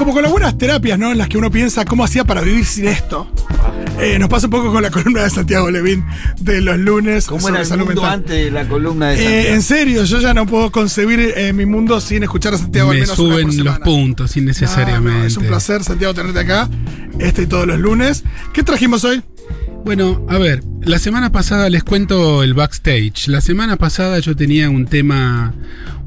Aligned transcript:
Como 0.00 0.14
con 0.14 0.24
algunas 0.24 0.56
terapias, 0.56 0.98
¿no? 0.98 1.12
En 1.12 1.18
las 1.18 1.28
que 1.28 1.36
uno 1.36 1.50
piensa 1.50 1.84
cómo 1.84 2.02
hacía 2.04 2.24
para 2.24 2.40
vivir 2.40 2.64
sin 2.64 2.88
esto. 2.88 3.30
Eh, 4.00 4.18
nos 4.18 4.30
pasa 4.30 4.46
un 4.46 4.50
poco 4.50 4.72
con 4.72 4.82
la 4.82 4.88
columna 4.90 5.24
de 5.24 5.28
Santiago 5.28 5.70
Levín 5.70 6.02
de 6.40 6.62
los 6.62 6.78
lunes. 6.78 7.26
¿Cómo 7.26 7.42
sobre 7.42 7.52
era 7.56 7.60
el 7.64 7.66
salud 7.66 7.84
mundo 7.84 8.00
mental. 8.00 8.18
antes 8.20 8.44
de 8.46 8.50
la 8.50 8.66
columna 8.66 9.08
de 9.10 9.14
Eh, 9.16 9.18
Santiago? 9.18 9.54
en 9.56 9.62
serio, 9.62 10.04
yo 10.04 10.20
ya 10.20 10.32
no 10.32 10.46
puedo 10.46 10.72
concebir 10.72 11.34
eh, 11.36 11.52
mi 11.52 11.66
mundo 11.66 12.00
sin 12.00 12.22
escuchar 12.22 12.54
a 12.54 12.58
Santiago 12.58 12.90
al 12.92 12.96
Me 12.96 13.00
menos 13.02 13.18
una 13.18 13.28
por 13.28 13.34
suben 13.42 13.46
los 13.48 13.56
semana. 13.56 13.84
puntos 13.84 14.36
No, 14.36 14.42
innecesariamente. 14.42 15.18
no, 15.20 15.24
es 15.26 15.36
un 15.36 15.44
placer, 15.44 15.84
Santiago, 15.84 16.14
tenerte 16.14 16.40
acá. 16.40 16.70
Este 17.18 17.42
y 17.42 17.46
todos 17.46 17.66
los 17.66 17.78
lunes. 17.78 18.24
¿Qué 18.54 18.62
trajimos 18.62 19.04
hoy? 19.04 19.22
Bueno, 19.84 20.24
a 20.30 20.38
ver, 20.38 20.62
la 20.82 20.98
semana 20.98 21.30
pasada 21.30 21.68
les 21.68 21.84
cuento 21.84 22.42
el 22.42 22.54
backstage. 22.54 23.28
La 23.28 23.40
semana 23.40 23.76
pasada 23.76 24.18
yo 24.18 24.34
tenía 24.34 24.70
un 24.70 24.86
tema 24.86 25.54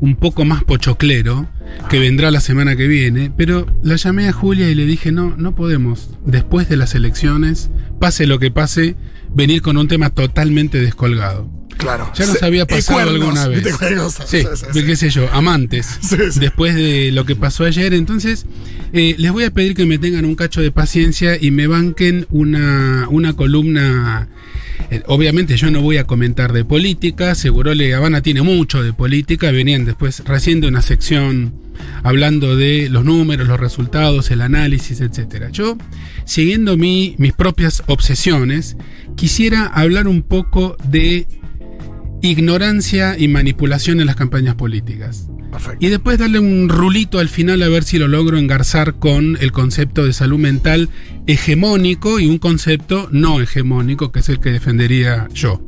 un 0.01 0.15
poco 0.15 0.45
más 0.45 0.63
pochoclero, 0.63 1.47
que 1.89 1.99
vendrá 1.99 2.31
la 2.31 2.39
semana 2.39 2.75
que 2.75 2.87
viene, 2.87 3.31
pero 3.35 3.67
la 3.83 3.95
llamé 3.95 4.27
a 4.27 4.33
Julia 4.33 4.69
y 4.69 4.75
le 4.75 4.85
dije, 4.85 5.11
no, 5.11 5.35
no 5.37 5.55
podemos, 5.55 6.17
después 6.25 6.67
de 6.69 6.77
las 6.77 6.95
elecciones, 6.95 7.69
pase 7.99 8.27
lo 8.27 8.39
que 8.39 8.51
pase, 8.51 8.95
venir 9.33 9.61
con 9.61 9.77
un 9.77 9.87
tema 9.87 10.09
totalmente 10.09 10.81
descolgado. 10.81 11.49
Claro. 11.77 12.11
Ya 12.15 12.25
nos 12.25 12.37
Se- 12.39 12.45
había 12.45 12.65
pasado 12.65 12.99
cuernos, 12.99 13.15
alguna 13.37 13.47
vez. 13.47 13.63
Sí, 14.25 14.37
sí, 14.41 14.47
sí, 14.55 14.65
sí. 14.73 14.85
qué 14.85 14.95
sé 14.95 15.09
yo, 15.09 15.27
amantes. 15.33 15.99
Después 16.39 16.75
de 16.75 17.11
lo 17.11 17.25
que 17.25 17.35
pasó 17.35 17.65
ayer, 17.65 17.93
entonces 17.93 18.45
eh, 18.93 19.15
les 19.17 19.31
voy 19.31 19.43
a 19.45 19.51
pedir 19.51 19.75
que 19.75 19.85
me 19.85 19.97
tengan 19.97 20.25
un 20.25 20.35
cacho 20.35 20.61
de 20.61 20.71
paciencia 20.71 21.37
y 21.39 21.51
me 21.51 21.67
banquen 21.67 22.25
una, 22.29 23.07
una 23.09 23.33
columna. 23.33 24.27
eh, 24.91 25.01
obviamente 25.07 25.57
yo 25.57 25.71
no 25.71 25.81
voy 25.81 25.97
a 25.97 26.05
comentar 26.05 26.53
de 26.53 26.63
política, 26.65 27.35
seguro 27.35 27.73
Le 27.73 27.93
Habana 27.93 28.21
tiene 28.21 28.41
mucho 28.41 28.83
de 28.83 28.93
política, 28.93 29.51
venían 29.51 29.85
después 29.85 30.21
recién 30.25 30.61
de 30.61 30.67
una 30.67 30.81
sección 30.81 31.53
hablando 32.03 32.55
de 32.55 32.87
los 32.89 33.03
números, 33.03 33.47
los 33.47 33.59
resultados, 33.59 34.29
el 34.31 34.41
análisis, 34.41 35.01
etcétera. 35.01 35.49
Yo, 35.51 35.77
siguiendo 36.25 36.77
mi, 36.77 37.15
mis 37.17 37.33
propias 37.33 37.81
obsesiones, 37.87 38.77
quisiera 39.15 39.65
hablar 39.65 40.07
un 40.07 40.21
poco 40.21 40.77
de 40.87 41.27
ignorancia 42.23 43.17
y 43.19 43.27
manipulación 43.27 43.99
en 43.99 44.07
las 44.07 44.15
campañas 44.15 44.55
políticas. 44.55 45.27
Perfecto. 45.51 45.85
Y 45.85 45.89
después 45.89 46.17
darle 46.17 46.39
un 46.39 46.69
rulito 46.69 47.19
al 47.19 47.29
final 47.29 47.61
a 47.61 47.69
ver 47.69 47.83
si 47.83 47.99
lo 47.99 48.07
logro 48.07 48.37
engarzar 48.37 48.95
con 48.95 49.37
el 49.41 49.51
concepto 49.51 50.05
de 50.05 50.13
salud 50.13 50.39
mental 50.39 50.89
hegemónico 51.27 52.19
y 52.19 52.27
un 52.27 52.39
concepto 52.39 53.09
no 53.11 53.41
hegemónico, 53.41 54.11
que 54.11 54.21
es 54.21 54.29
el 54.29 54.39
que 54.39 54.51
defendería 54.51 55.27
yo. 55.33 55.61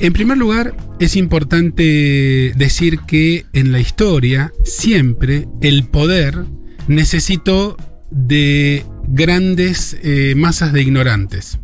En 0.00 0.12
primer 0.12 0.36
lugar, 0.36 0.76
es 0.98 1.14
importante 1.14 2.52
decir 2.56 2.98
que 3.06 3.46
en 3.52 3.70
la 3.70 3.78
historia 3.78 4.52
siempre 4.64 5.46
el 5.60 5.84
poder 5.84 6.44
necesitó 6.88 7.76
de 8.10 8.84
grandes 9.06 9.96
eh, 10.02 10.34
masas 10.36 10.72
de 10.72 10.82
ignorantes. 10.82 11.60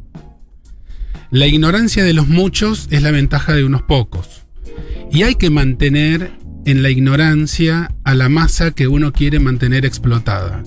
La 1.31 1.47
ignorancia 1.47 2.05
de 2.05 2.15
los 2.15 2.29
muchos 2.29 2.89
es 2.91 3.03
la 3.03 3.11
ventaja 3.11 3.53
de 3.55 3.65
unos 3.65 3.83
pocos. 3.83 4.47
Y 5.13 5.23
hay 5.23 5.35
que 5.35 5.51
mantener 5.51 6.33
en 6.65 6.83
la 6.83 6.91
ignorancia 6.91 7.95
a 8.05 8.15
la 8.15 8.29
masa 8.29 8.71
que 8.73 8.89
uno 8.89 9.13
quiere 9.13 9.39
mantener 9.41 9.85
explotada. 9.87 10.63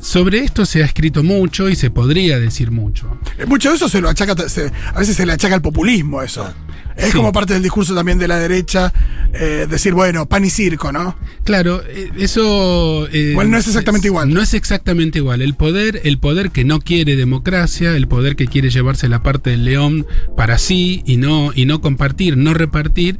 Sobre 0.00 0.38
esto 0.38 0.64
se 0.64 0.82
ha 0.82 0.86
escrito 0.86 1.22
mucho 1.22 1.68
y 1.68 1.76
se 1.76 1.90
podría 1.90 2.38
decir 2.38 2.70
mucho. 2.70 3.18
Eh, 3.38 3.44
Mucho 3.46 3.68
de 3.70 3.76
eso 3.76 3.88
se 3.88 4.00
lo 4.00 4.08
achaca, 4.08 4.34
se- 4.48 4.72
a 4.94 4.98
veces 4.98 5.14
se 5.16 5.26
le 5.26 5.32
achaca 5.32 5.54
al 5.54 5.62
populismo 5.62 6.22
eso. 6.22 6.52
Es 7.00 7.10
Sí. 7.10 7.16
como 7.16 7.32
parte 7.32 7.54
del 7.54 7.62
discurso 7.62 7.94
también 7.94 8.18
de 8.18 8.28
la 8.28 8.38
derecha, 8.38 8.92
eh, 9.32 9.66
decir, 9.68 9.94
bueno, 9.94 10.26
pan 10.28 10.44
y 10.44 10.50
circo, 10.50 10.92
¿no? 10.92 11.16
Claro, 11.44 11.82
eh, 11.88 12.10
eso... 12.18 13.06
eh, 13.12 13.30
Igual 13.32 13.50
no 13.50 13.56
es 13.58 13.66
exactamente 13.66 14.08
igual. 14.08 14.32
No 14.32 14.40
es 14.42 14.54
exactamente 14.54 15.18
igual. 15.18 15.40
El 15.42 15.54
poder, 15.54 16.00
el 16.04 16.18
poder 16.18 16.50
que 16.50 16.64
no 16.64 16.80
quiere 16.80 17.16
democracia, 17.16 17.96
el 17.96 18.06
poder 18.08 18.36
que 18.36 18.46
quiere 18.46 18.70
llevarse 18.70 19.08
la 19.08 19.22
parte 19.22 19.50
del 19.50 19.64
león 19.64 20.06
para 20.36 20.58
sí 20.58 21.02
y 21.06 21.16
no, 21.16 21.52
y 21.54 21.66
no 21.66 21.80
compartir, 21.80 22.36
no 22.36 22.54
repartir, 22.54 23.18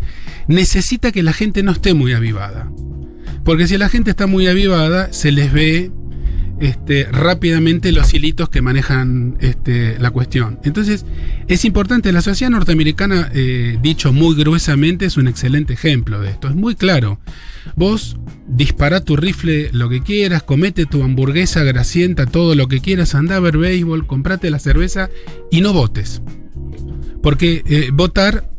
necesita 0.49 1.13
que 1.13 1.23
la 1.23 1.33
gente 1.33 1.63
no 1.63 1.73
esté 1.73 1.95
muy 1.95 2.13
avivada. 2.13 2.71
Porque 3.45 3.67
si 3.67 3.79
la 3.79 3.89
gente 3.89 4.11
está 4.11 4.27
muy 4.27 4.47
avivada, 4.47 5.13
se 5.13 5.33
les 5.33 5.53
ve 5.53 5.91
este, 6.61 7.05
rápidamente 7.11 7.91
los 7.91 8.13
hilitos 8.13 8.51
que 8.51 8.61
manejan 8.61 9.37
este, 9.41 9.99
la 9.99 10.11
cuestión. 10.11 10.59
Entonces, 10.63 11.07
es 11.49 11.65
importante, 11.65 12.13
la 12.13 12.23
sociedad 12.23 12.51
norteamericana, 12.51 13.31
eh, 13.35 13.79
dicho 13.83 14.13
muy 14.13 14.37
gruesamente, 14.37 15.07
es 15.07 15.17
un 15.17 15.27
excelente 15.27 15.73
ejemplo 15.73 16.21
de 16.21 16.31
esto. 16.31 16.49
Es 16.49 16.55
muy 16.55 16.75
claro. 16.75 17.19
Vos 17.77 18.19
dispará 18.47 19.01
tu 19.01 19.17
rifle 19.17 19.71
lo 19.73 19.89
que 19.89 20.03
quieras, 20.03 20.43
comete 20.43 20.85
tu 20.85 21.03
hamburguesa 21.03 21.63
grasienta, 21.63 22.27
todo 22.27 22.55
lo 22.55 22.69
que 22.69 22.81
quieras, 22.81 23.15
anda 23.15 23.37
a 23.37 23.41
ver 23.41 23.57
béisbol, 23.57 24.07
comprate 24.07 24.51
la 24.51 24.59
cerveza 24.59 25.09
y 25.51 25.63
no 25.63 25.73
votes. 25.73 26.23
Porque 27.23 27.63
eh, 27.67 27.89
votar 27.93 28.51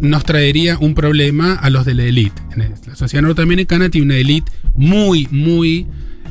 nos 0.00 0.24
traería 0.24 0.78
un 0.78 0.94
problema 0.94 1.54
a 1.54 1.70
los 1.70 1.84
de 1.84 1.94
la 1.94 2.04
élite. 2.04 2.40
La 2.86 2.94
sociedad 2.94 3.22
norteamericana 3.22 3.88
tiene 3.88 4.06
una 4.06 4.16
élite 4.16 4.52
muy, 4.76 5.26
muy 5.32 5.88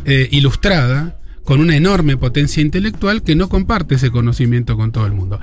eh, 0.10 0.30
ilustrada, 0.32 1.20
con 1.44 1.60
una 1.60 1.76
enorme 1.76 2.16
potencia 2.16 2.62
intelectual 2.62 3.24
que 3.24 3.36
no 3.36 3.50
comparte 3.50 3.96
ese 3.96 4.10
conocimiento 4.10 4.78
con 4.78 4.94
todo 4.94 5.06
el 5.06 5.12
mundo. 5.12 5.42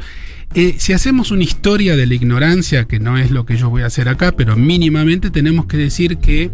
Eh, 0.55 0.77
si 0.79 0.95
hacemos 0.95 1.31
una 1.31 1.45
historia 1.45 1.97
de 1.97 2.07
la 2.07 2.15
ignorancia, 2.15 2.87
que 2.87 2.99
no 2.99 3.19
es 3.19 3.31
lo 3.31 3.45
que 3.45 3.59
yo 3.59 3.69
voy 3.69 3.83
a 3.83 3.87
hacer 3.87 4.09
acá, 4.09 4.33
pero 4.33 4.57
mínimamente 4.57 5.29
tenemos 5.29 5.67
que 5.67 5.77
decir 5.77 6.17
que 6.17 6.51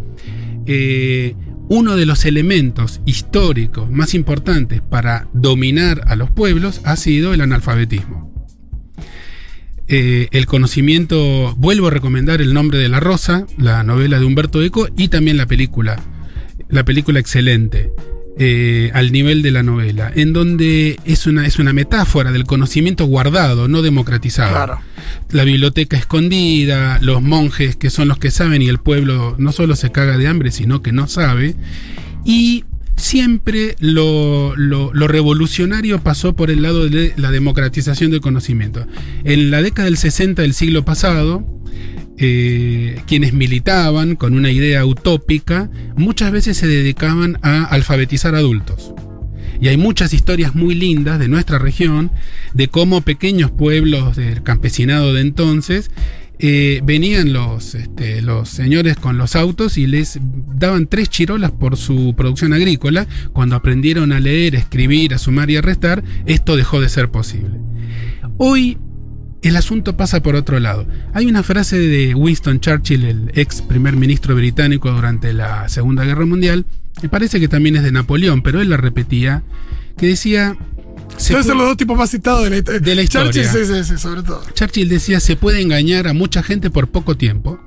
eh, 0.65 1.35
uno 1.69 1.95
de 1.95 2.05
los 2.05 2.25
elementos 2.25 2.99
históricos 3.05 3.89
más 3.89 4.13
importantes 4.13 4.81
para 4.81 5.29
dominar 5.31 6.01
a 6.07 6.17
los 6.17 6.29
pueblos 6.29 6.81
ha 6.83 6.97
sido 6.97 7.33
el 7.33 7.39
analfabetismo. 7.39 8.29
El 9.87 10.45
conocimiento, 10.47 11.53
vuelvo 11.57 11.87
a 11.87 11.91
recomendar 11.91 12.41
El 12.41 12.53
nombre 12.53 12.77
de 12.77 12.87
la 12.87 13.01
rosa, 13.01 13.45
la 13.57 13.83
novela 13.83 14.19
de 14.19 14.25
Humberto 14.25 14.61
Eco 14.61 14.87
y 14.97 15.09
también 15.09 15.35
la 15.35 15.47
película, 15.47 16.01
la 16.71 16.83
película 16.85 17.19
excelente, 17.19 17.91
eh, 18.39 18.89
al 18.93 19.11
nivel 19.11 19.41
de 19.41 19.51
la 19.51 19.61
novela, 19.61 20.11
en 20.15 20.33
donde 20.33 20.97
es 21.05 21.27
una, 21.27 21.45
es 21.45 21.59
una 21.59 21.73
metáfora 21.73 22.31
del 22.31 22.45
conocimiento 22.45 23.05
guardado, 23.05 23.67
no 23.67 23.81
democratizado. 23.81 24.51
Claro. 24.53 24.79
La 25.31 25.43
biblioteca 25.43 25.97
escondida, 25.97 26.97
los 27.01 27.21
monjes 27.21 27.75
que 27.75 27.89
son 27.89 28.07
los 28.07 28.17
que 28.17 28.31
saben 28.31 28.61
y 28.61 28.69
el 28.69 28.77
pueblo 28.79 29.35
no 29.37 29.51
solo 29.51 29.75
se 29.75 29.91
caga 29.91 30.17
de 30.17 30.27
hambre, 30.27 30.51
sino 30.51 30.81
que 30.81 30.91
no 30.91 31.07
sabe. 31.07 31.55
Y 32.25 32.63
siempre 32.95 33.75
lo, 33.79 34.55
lo- 34.55 34.93
lo 34.93 35.07
revolucionario 35.07 36.01
pasó 36.01 36.35
por 36.35 36.51
el 36.51 36.61
lado 36.61 36.87
de 36.87 37.13
la 37.17 37.31
democratización 37.31 38.11
del 38.11 38.21
conocimiento. 38.21 38.85
En 39.23 39.51
la 39.51 39.61
década 39.61 39.85
del 39.85 39.97
60 39.97 40.41
del 40.43 40.53
siglo 40.53 40.85
pasado, 40.85 41.43
eh, 42.23 43.01
quienes 43.07 43.33
militaban 43.33 44.15
con 44.15 44.35
una 44.35 44.51
idea 44.51 44.85
utópica 44.85 45.71
muchas 45.95 46.31
veces 46.31 46.55
se 46.55 46.67
dedicaban 46.67 47.39
a 47.41 47.63
alfabetizar 47.63 48.35
adultos. 48.35 48.93
Y 49.59 49.69
hay 49.69 49.77
muchas 49.77 50.13
historias 50.13 50.53
muy 50.53 50.75
lindas 50.75 51.17
de 51.17 51.27
nuestra 51.27 51.57
región, 51.57 52.11
de 52.53 52.67
cómo 52.67 53.01
pequeños 53.01 53.49
pueblos 53.49 54.17
del 54.17 54.43
campesinado 54.43 55.15
de 55.15 55.21
entonces 55.21 55.89
eh, 56.37 56.81
venían 56.83 57.33
los, 57.33 57.73
este, 57.73 58.21
los 58.21 58.49
señores 58.49 58.97
con 58.97 59.17
los 59.17 59.35
autos 59.35 59.79
y 59.79 59.87
les 59.87 60.19
daban 60.55 60.85
tres 60.85 61.09
chirolas 61.09 61.49
por 61.49 61.75
su 61.75 62.13
producción 62.15 62.53
agrícola. 62.53 63.07
Cuando 63.33 63.55
aprendieron 63.55 64.11
a 64.11 64.19
leer, 64.19 64.53
escribir, 64.53 65.15
a 65.15 65.17
sumar 65.17 65.49
y 65.49 65.57
a 65.57 65.61
restar, 65.61 66.03
esto 66.27 66.55
dejó 66.55 66.81
de 66.81 66.89
ser 66.89 67.09
posible. 67.09 67.59
Hoy 68.37 68.77
el 69.41 69.55
asunto 69.55 69.97
pasa 69.97 70.21
por 70.21 70.35
otro 70.35 70.59
lado. 70.59 70.85
Hay 71.13 71.25
una 71.25 71.43
frase 71.43 71.77
de 71.77 72.13
Winston 72.15 72.59
Churchill, 72.59 73.05
el 73.05 73.31
ex 73.35 73.61
primer 73.61 73.95
ministro 73.95 74.35
británico 74.35 74.91
durante 74.91 75.33
la 75.33 75.67
Segunda 75.69 76.03
Guerra 76.05 76.25
Mundial, 76.25 76.65
me 77.01 77.09
parece 77.09 77.39
que 77.39 77.47
también 77.47 77.75
es 77.75 77.83
de 77.83 77.91
Napoleón, 77.91 78.41
pero 78.41 78.61
él 78.61 78.69
la 78.69 78.77
repetía, 78.77 79.43
que 79.97 80.07
decía... 80.07 80.55
se 81.17 81.33
Deben 81.33 81.43
ser 81.43 81.55
los 81.55 81.67
dos 81.67 81.77
tipos 81.77 81.97
más 81.97 82.11
citados 82.11 82.43
de 82.43 82.49
la, 82.49 82.79
De 82.79 82.95
la 82.95 83.01
historia. 83.01 83.31
Churchill, 83.31 83.65
sí, 83.65 83.73
sí, 83.73 83.83
sí, 83.83 83.97
sobre 83.97 84.23
todo. 84.23 84.43
Churchill 84.53 84.89
decía, 84.89 85.19
se 85.19 85.35
puede 85.35 85.61
engañar 85.61 86.07
a 86.07 86.13
mucha 86.13 86.43
gente 86.43 86.69
por 86.69 86.89
poco 86.89 87.17
tiempo, 87.17 87.59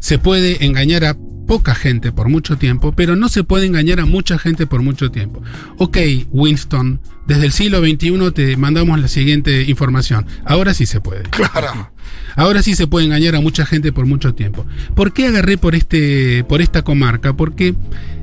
se 0.00 0.18
puede 0.18 0.64
engañar 0.64 1.04
a 1.04 1.16
poca 1.48 1.74
gente 1.74 2.12
por 2.12 2.28
mucho 2.28 2.58
tiempo, 2.58 2.92
pero 2.92 3.16
no 3.16 3.28
se 3.30 3.42
puede 3.42 3.66
engañar 3.66 3.98
a 4.00 4.06
mucha 4.06 4.38
gente 4.38 4.66
por 4.66 4.82
mucho 4.82 5.10
tiempo. 5.10 5.42
Ok, 5.78 5.96
Winston, 6.30 7.00
desde 7.26 7.46
el 7.46 7.52
siglo 7.52 7.80
XXI 7.80 8.30
te 8.32 8.56
mandamos 8.58 9.00
la 9.00 9.08
siguiente 9.08 9.62
información. 9.62 10.26
Ahora 10.44 10.74
sí 10.74 10.84
se 10.86 11.00
puede. 11.00 11.22
Claro. 11.30 11.90
Ahora 12.36 12.62
sí 12.62 12.74
se 12.74 12.86
puede 12.86 13.06
engañar 13.06 13.34
a 13.34 13.40
mucha 13.40 13.64
gente 13.64 13.92
por 13.92 14.06
mucho 14.06 14.34
tiempo. 14.34 14.66
¿Por 14.94 15.12
qué 15.12 15.26
agarré 15.26 15.56
por, 15.56 15.74
este, 15.74 16.44
por 16.44 16.60
esta 16.60 16.82
comarca? 16.82 17.34
Porque 17.34 17.74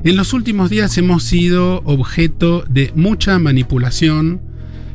en 0.04 0.16
los 0.16 0.32
últimos 0.32 0.70
días 0.70 0.96
hemos 0.96 1.24
sido 1.24 1.82
objeto 1.84 2.64
de 2.68 2.92
mucha 2.94 3.38
manipulación 3.40 4.40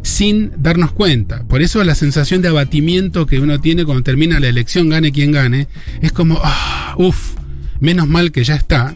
sin 0.04 0.52
darnos 0.58 0.94
cuenta. 0.94 1.44
Por 1.44 1.62
eso 1.62 1.84
la 1.84 1.96
sensación 1.96 2.42
de 2.42 2.48
abatimiento 2.48 3.26
que 3.26 3.40
uno 3.40 3.60
tiene 3.60 3.84
cuando 3.84 4.04
termina 4.04 4.40
la 4.40 4.48
elección, 4.48 4.90
gane 4.90 5.12
quien 5.12 5.34
gane, 5.34 5.68
es 6.02 6.12
como, 6.12 6.40
ah, 6.44 6.96
uff, 6.98 7.41
menos 7.82 8.08
mal 8.08 8.32
que 8.32 8.46
ya 8.46 8.56
está. 8.56 8.96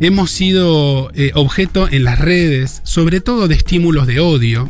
Hemos 0.00 0.30
sido 0.30 1.10
eh, 1.14 1.30
objeto 1.34 1.88
en 1.90 2.04
las 2.04 2.18
redes, 2.18 2.82
sobre 2.84 3.20
todo 3.20 3.48
de 3.48 3.54
estímulos 3.54 4.06
de 4.06 4.20
odio, 4.20 4.68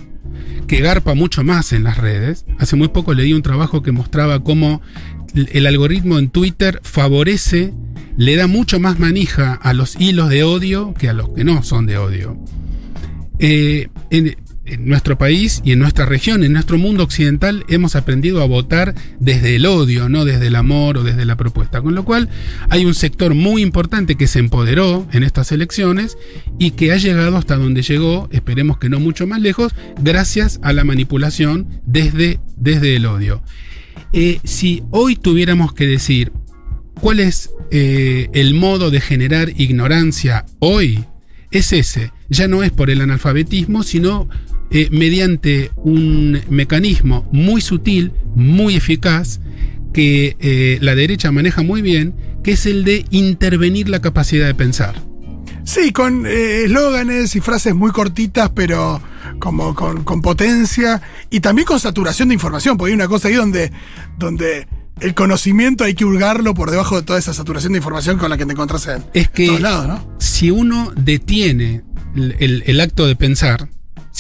que 0.69 0.81
garpa 0.81 1.15
mucho 1.15 1.43
más 1.43 1.73
en 1.73 1.83
las 1.83 1.99
redes. 1.99 2.45
Hace 2.59 2.77
muy 2.77 2.89
poco 2.89 3.15
leí 3.15 3.33
un 3.33 3.43
trabajo 3.43 3.83
que 3.83 3.91
mostraba 3.91 4.45
cómo 4.45 4.81
el 5.35 5.67
algoritmo 5.67 6.19
en 6.19 6.31
Twitter 6.31 6.81
favorece, 6.83 7.73
le 8.17 8.37
da 8.37 8.47
mucho 8.47 8.79
más 8.81 8.99
manija 8.99 9.55
a 9.55 9.73
los 9.73 9.99
hilos 10.01 10.29
de 10.29 10.45
odio 10.45 10.95
que 10.95 11.09
a 11.09 11.13
los 11.13 11.31
que 11.31 11.45
no 11.45 11.63
son 11.63 11.87
de 11.87 11.99
odio. 11.99 12.37
Eh, 13.39 13.89
en 14.71 14.87
nuestro 14.87 15.19
país 15.19 15.61
y 15.65 15.73
en 15.73 15.79
nuestra 15.81 16.07
región, 16.07 16.45
en 16.45 16.53
nuestro 16.53 16.79
mundo 16.79 17.03
occidental, 17.03 17.65
hemos 17.69 17.97
aprendido 17.97 18.41
a 18.41 18.47
votar 18.47 18.95
desde 19.19 19.57
el 19.57 19.67
odio, 19.67 20.09
no 20.09 20.25
desde 20.25 20.47
el 20.47 20.57
amor 20.57 20.99
o 20.99 21.03
desde 21.03 21.25
la 21.25 21.37
propuesta. 21.37 21.83
Con 21.83 21.95
lo 21.95 22.05
cual 22.05 22.29
hay 22.69 22.85
un 22.85 22.95
sector 22.95 23.35
muy 23.35 23.63
importante 23.63 24.17
que 24.17 24.27
se 24.27 24.39
empoderó 24.39 25.07
en 25.13 25.23
estas 25.23 25.53
elecciones 25.53 26.17
y 26.59 26.73
que 26.73 26.93
ha 26.93 26.97
llegado 26.97 27.37
hasta 27.37 27.57
donde 27.57 27.83
llegó, 27.83 28.29
esperemos 28.33 28.79
que 28.79 28.89
no 28.89 29.01
mucho 29.01 29.27
más 29.27 29.41
lejos, 29.41 29.75
gracias 30.01 30.61
a 30.63 30.73
la 30.73 30.85
manipulación 30.85 31.67
desde, 31.85 32.41
desde 32.57 32.97
el 32.97 33.07
odio. 33.07 33.43
Eh, 34.13 34.41
si 34.45 34.83
hoy 34.91 35.17
tuviéramos 35.17 35.73
que 35.73 35.87
decir 35.87 36.33
cuál 37.01 37.21
es 37.21 37.51
eh, 37.71 38.29
el 38.33 38.55
modo 38.55 38.91
de 38.91 39.01
generar 39.01 39.51
ignorancia 39.57 40.47
hoy, 40.59 41.05
es 41.51 41.73
ese. 41.73 42.13
Ya 42.29 42.49
no 42.49 42.63
es 42.63 42.71
por 42.71 42.91
el 42.91 43.01
analfabetismo, 43.01 43.83
sino 43.83 44.29
eh, 44.71 44.89
mediante 44.93 45.73
un 45.77 46.41
mecanismo 46.49 47.29
muy 47.33 47.61
sutil, 47.61 48.13
muy 48.35 48.77
eficaz, 48.77 49.41
que 49.93 50.37
eh, 50.39 50.79
la 50.81 50.95
derecha 50.95 51.33
maneja 51.33 51.63
muy 51.63 51.83
bien, 51.83 52.15
que 52.45 52.53
es 52.53 52.67
el 52.67 52.85
de 52.85 53.05
intervenir 53.11 53.89
la 53.89 54.01
capacidad 54.01 54.47
de 54.47 54.55
pensar. 54.55 54.95
Sí, 55.65 55.93
con 55.93 56.27
eh, 56.27 56.65
eslóganes 56.65 57.35
y 57.37 57.41
frases 57.41 57.75
muy 57.75 57.91
cortitas, 57.91 58.51
pero 58.51 59.01
como 59.39 59.75
con, 59.75 60.05
con, 60.05 60.23
potencia 60.23 61.03
y 61.31 61.41
también 61.41 61.67
con 61.67 61.81
saturación 61.81 62.29
de 62.29 62.35
información, 62.35 62.77
porque 62.77 62.91
hay 62.91 62.95
una 62.95 63.09
cosa 63.09 63.29
ahí 63.29 63.35
donde, 63.35 63.73
donde 64.19 64.69
el 65.01 65.15
conocimiento 65.15 65.85
hay 65.85 65.95
que 65.95 66.05
hurgarlo 66.05 66.55
por 66.55 66.71
debajo 66.71 66.97
de 66.97 67.03
toda 67.03 67.19
esa 67.19 67.35
saturación 67.35 67.73
de 67.73 67.79
información 67.79 68.19
con 68.19 68.31
la 68.31 68.37
que 68.37 68.47
te 68.47 68.53
encontrás 68.53 68.87
en 68.87 69.05
es 69.15 69.29
que 69.31 69.47
todos 69.47 69.61
lados, 69.61 69.89
¿no? 69.89 70.17
Si 70.19 70.51
uno 70.51 70.93
detiene 70.97 71.83
el, 72.15 72.37
el, 72.39 72.63
el 72.67 72.81
acto 72.81 73.07
de 73.07 73.17
pensar, 73.17 73.69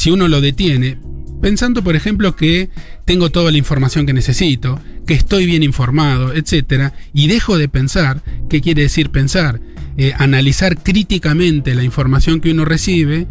si 0.01 0.11
uno 0.11 0.29
lo 0.29 0.41
detiene, 0.41 0.97
pensando 1.43 1.85
por 1.85 1.95
ejemplo 1.95 2.35
que 2.35 2.71
tengo 3.05 3.29
toda 3.29 3.51
la 3.51 3.59
información 3.59 4.07
que 4.07 4.15
necesito, 4.15 4.81
que 5.07 5.13
estoy 5.13 5.45
bien 5.45 5.63
informado, 5.63 6.33
etc., 6.33 6.95
y 7.13 7.29
dejo 7.29 7.59
de 7.59 7.69
pensar, 7.69 8.23
¿qué 8.49 8.63
quiere 8.63 8.81
decir 8.81 9.11
pensar? 9.11 9.61
Eh, 9.99 10.15
analizar 10.17 10.83
críticamente 10.83 11.75
la 11.75 11.85
información 11.85 12.41
que 12.41 12.51
uno 12.51 12.65
recibe 12.65 13.27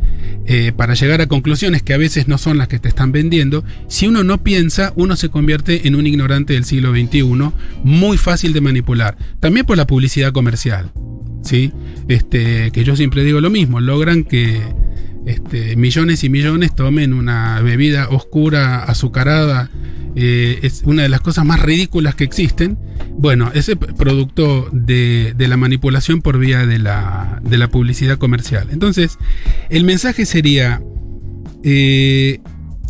eh, 0.45 0.71
para 0.77 0.93
llegar 0.93 1.21
a 1.21 1.27
conclusiones 1.27 1.81
que 1.81 1.95
a 1.95 1.97
veces 1.97 2.27
no 2.27 2.37
son 2.37 2.59
las 2.59 2.67
que 2.67 2.77
te 2.77 2.87
están 2.87 3.11
vendiendo, 3.11 3.63
si 3.87 4.05
uno 4.05 4.23
no 4.23 4.43
piensa, 4.43 4.93
uno 4.95 5.15
se 5.15 5.29
convierte 5.29 5.87
en 5.87 5.95
un 5.95 6.05
ignorante 6.05 6.53
del 6.53 6.65
siglo 6.65 6.91
XXI, 6.91 7.51
muy 7.83 8.17
fácil 8.17 8.53
de 8.53 8.61
manipular, 8.61 9.17
también 9.39 9.65
por 9.65 9.75
la 9.75 9.87
publicidad 9.87 10.33
comercial. 10.33 10.91
¿sí? 11.41 11.71
Este, 12.07 12.69
que 12.69 12.83
yo 12.83 12.95
siempre 12.95 13.23
digo 13.23 13.41
lo 13.41 13.49
mismo, 13.49 13.79
logran 13.79 14.23
que 14.23 14.61
este, 15.25 15.75
millones 15.75 16.23
y 16.23 16.29
millones 16.29 16.75
tomen 16.75 17.13
una 17.13 17.61
bebida 17.61 18.09
oscura, 18.09 18.83
azucarada, 18.83 19.69
eh, 20.15 20.59
es 20.63 20.83
una 20.85 21.03
de 21.03 21.09
las 21.09 21.21
cosas 21.21 21.45
más 21.45 21.61
ridículas 21.61 22.15
que 22.15 22.23
existen. 22.23 22.77
Bueno, 23.17 23.51
ese 23.53 23.75
producto 23.75 24.69
de, 24.71 25.33
la 25.37 25.57
manipulación 25.57 26.21
por 26.21 26.39
vía 26.39 26.65
de 26.65 26.79
la, 26.79 27.41
de 27.43 27.57
la, 27.57 27.69
publicidad 27.69 28.17
comercial. 28.17 28.69
Entonces, 28.71 29.17
el 29.69 29.83
mensaje 29.83 30.25
sería 30.25 30.81
eh, 31.63 32.39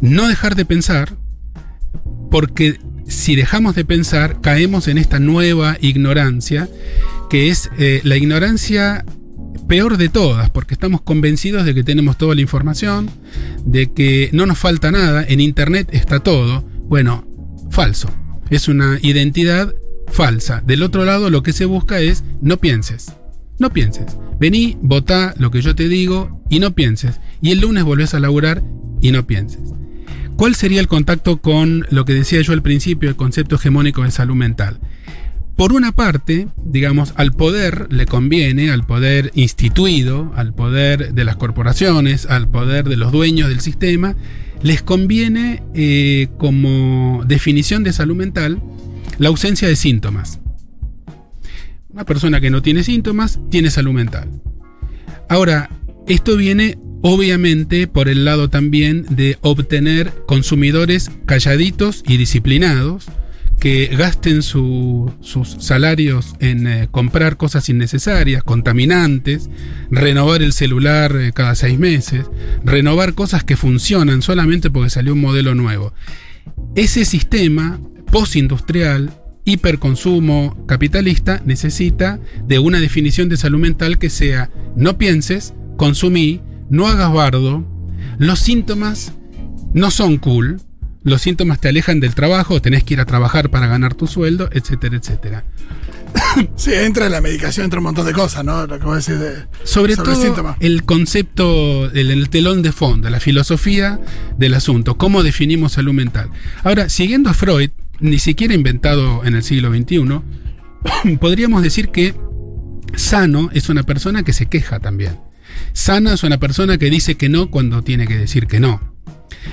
no 0.02 0.28
dejar 0.28 0.56
de 0.56 0.66
pensar, 0.66 1.18
porque 2.32 2.80
si 3.08 3.36
dejamos 3.36 3.76
de 3.76 3.86
pensar, 3.86 4.40
caemos 4.42 4.88
en 4.88 4.98
esta 4.98 5.20
nueva 5.20 5.78
ignorancia, 5.82 6.70
que 7.30 7.50
es 7.50 7.70
eh, 7.78 8.02
la 8.04 8.18
ignorancia 8.18 9.04
peor 9.68 9.98
de 9.98 10.10
todas, 10.10 10.50
porque 10.50 10.74
estamos 10.74 11.02
convencidos 11.02 11.66
de 11.66 11.74
que 11.74 11.84
tenemos 11.84 12.18
toda 12.18 12.36
la 12.36 12.42
información, 12.42 13.10
de 13.66 13.92
que 13.92 14.30
no 14.34 14.46
nos 14.46 14.58
falta 14.58 14.92
nada, 14.92 15.24
en 15.28 15.40
Internet 15.40 15.90
está 15.92 16.20
todo. 16.20 16.62
Bueno, 16.88 17.28
falso. 17.70 18.10
Es 18.50 18.68
una 18.68 18.98
identidad 19.02 19.74
falsa. 20.08 20.62
Del 20.66 20.84
otro 20.84 21.06
lado 21.06 21.30
lo 21.30 21.44
que 21.44 21.54
se 21.54 21.66
busca 21.66 22.00
es 22.00 22.24
no 22.42 22.58
pienses. 22.58 23.14
No 23.60 23.72
pienses. 23.72 24.18
Vení, 24.40 24.78
votá 24.82 25.34
lo 25.38 25.52
que 25.52 25.62
yo 25.62 25.76
te 25.76 25.88
digo 25.88 26.42
y 26.50 26.60
no 26.60 26.72
pienses. 26.72 27.20
Y 27.42 27.52
el 27.52 27.60
lunes 27.60 27.84
volvés 27.84 28.14
a 28.14 28.20
laburar 28.20 28.64
y 29.02 29.12
no 29.12 29.28
pienses. 29.28 29.62
¿Cuál 30.36 30.56
sería 30.56 30.80
el 30.80 30.88
contacto 30.88 31.42
con 31.42 31.86
lo 31.90 32.06
que 32.06 32.14
decía 32.14 32.42
yo 32.42 32.54
al 32.54 32.62
principio, 32.62 33.10
el 33.10 33.18
concepto 33.18 33.56
hegemónico 33.56 34.04
de 34.04 34.12
salud 34.12 34.36
mental? 34.36 34.80
Por 35.60 35.74
una 35.74 35.92
parte, 35.92 36.48
digamos, 36.64 37.12
al 37.18 37.34
poder 37.34 37.92
le 37.92 38.06
conviene, 38.06 38.72
al 38.72 38.86
poder 38.86 39.30
instituido, 39.36 40.32
al 40.38 40.54
poder 40.54 41.14
de 41.14 41.26
las 41.26 41.36
corporaciones, 41.36 42.28
al 42.28 42.48
poder 42.48 42.88
de 42.88 42.96
los 42.96 43.12
dueños 43.12 43.50
del 43.50 43.60
sistema, 43.60 44.16
les 44.64 44.82
conviene 44.82 45.62
eh, 45.74 46.30
como 46.38 47.26
definición 47.28 47.84
de 47.84 47.92
salud 47.92 48.16
mental 48.16 48.64
la 49.18 49.28
ausencia 49.28 49.68
de 49.68 49.76
síntomas. 49.76 50.40
Una 51.90 52.06
persona 52.06 52.40
que 52.40 52.52
no 52.52 52.62
tiene 52.62 52.86
síntomas 52.86 53.42
tiene 53.52 53.70
salud 53.70 53.92
mental. 53.92 54.30
Ahora, 55.28 55.70
esto 56.08 56.38
viene 56.38 56.80
obviamente 57.02 57.86
por 57.88 58.08
el 58.08 58.24
lado 58.24 58.50
también 58.50 59.06
de 59.10 59.38
obtener 59.42 60.14
consumidores 60.26 61.12
calladitos 61.26 62.02
y 62.08 62.16
disciplinados, 62.16 63.08
que 63.60 63.88
gasten 63.88 64.42
su, 64.42 65.12
sus 65.22 65.58
salarios 65.60 66.36
en 66.40 66.68
eh, 66.68 66.88
comprar 66.90 67.38
cosas 67.38 67.68
innecesarias, 67.70 68.44
contaminantes, 68.44 69.50
renovar 69.92 70.42
el 70.42 70.54
celular 70.54 71.16
eh, 71.18 71.32
cada 71.34 71.56
seis 71.56 71.78
meses, 71.78 72.26
renovar 72.64 73.14
cosas 73.14 73.44
que 73.44 73.58
funcionan 73.58 74.22
solamente 74.22 74.72
porque 74.72 74.90
salió 74.90 75.14
un 75.14 75.22
modelo 75.22 75.56
nuevo. 75.56 75.94
Ese 76.76 77.04
sistema 77.04 77.80
postindustrial, 78.12 79.12
hiperconsumo 79.44 80.66
capitalista, 80.66 81.42
necesita 81.46 82.20
de 82.48 82.60
una 82.60 82.80
definición 82.80 83.28
de 83.28 83.38
salud 83.38 83.60
mental 83.60 84.00
que 84.00 84.10
sea 84.10 84.50
no 84.76 84.98
pienses, 84.98 85.54
consumí, 85.78 86.42
no 86.70 86.88
hagas 86.88 87.12
bardo, 87.12 87.66
los 88.18 88.40
síntomas 88.40 89.14
no 89.74 89.92
son 89.92 90.18
cool, 90.18 90.62
los 91.10 91.22
síntomas 91.22 91.60
te 91.60 91.68
alejan 91.68 92.00
del 92.00 92.16
trabajo, 92.16 92.62
tenés 92.62 92.84
que 92.84 92.94
ir 92.96 93.00
a 93.00 93.06
trabajar 93.06 93.50
para 93.50 93.68
ganar 93.68 93.94
tu 93.94 94.08
sueldo, 94.08 94.50
etcétera, 94.52 94.98
etcétera. 94.98 95.46
Sí, 96.56 96.74
entra 96.74 97.06
en 97.06 97.12
la 97.12 97.22
medicación, 97.22 97.66
entra 97.66 97.80
un 97.80 97.86
montón 97.86 98.06
de 98.06 98.14
cosas, 98.14 98.44
¿no? 98.44 98.66
Lo 98.66 98.80
que 98.80 98.86
vos 98.86 99.06
decís 99.06 99.20
de, 99.20 99.46
sobre, 99.64 99.96
sobre 99.96 100.14
todo 100.16 100.56
el, 100.60 100.72
el 100.74 100.84
concepto, 100.84 101.90
el, 101.92 102.12
el, 102.12 102.30
telón 102.30 102.62
de 102.62 102.72
fondo, 102.72 103.10
la 103.10 103.20
filosofía 103.20 104.00
del 104.38 104.54
asunto, 104.54 104.98
cómo 104.98 105.24
definimos 105.24 105.74
salud 105.74 105.94
mental. 105.94 106.30
Ahora, 106.64 106.90
siguiendo 106.90 107.30
a 107.30 107.34
Freud, 107.34 107.72
ni 108.00 108.20
siquiera 108.20 108.54
inventado 108.54 109.24
en 109.26 109.36
el 109.36 109.44
siglo 109.44 109.70
XXI, 109.74 110.22
podríamos 111.20 111.64
decir 111.64 111.90
que 111.90 112.16
sano 112.96 113.50
es 113.54 113.70
una 113.70 113.84
persona 113.84 114.24
que 114.24 114.34
se 114.34 114.48
queja 114.48 114.80
también. 114.80 115.20
Sana 115.74 116.14
es 116.14 116.24
una 116.24 116.40
persona 116.40 116.78
que 116.78 116.90
dice 116.90 117.16
que 117.16 117.30
no 117.30 117.50
cuando 117.50 117.82
tiene 117.84 118.08
que 118.08 118.18
decir 118.18 118.48
que 118.48 118.60
no. 118.60 118.96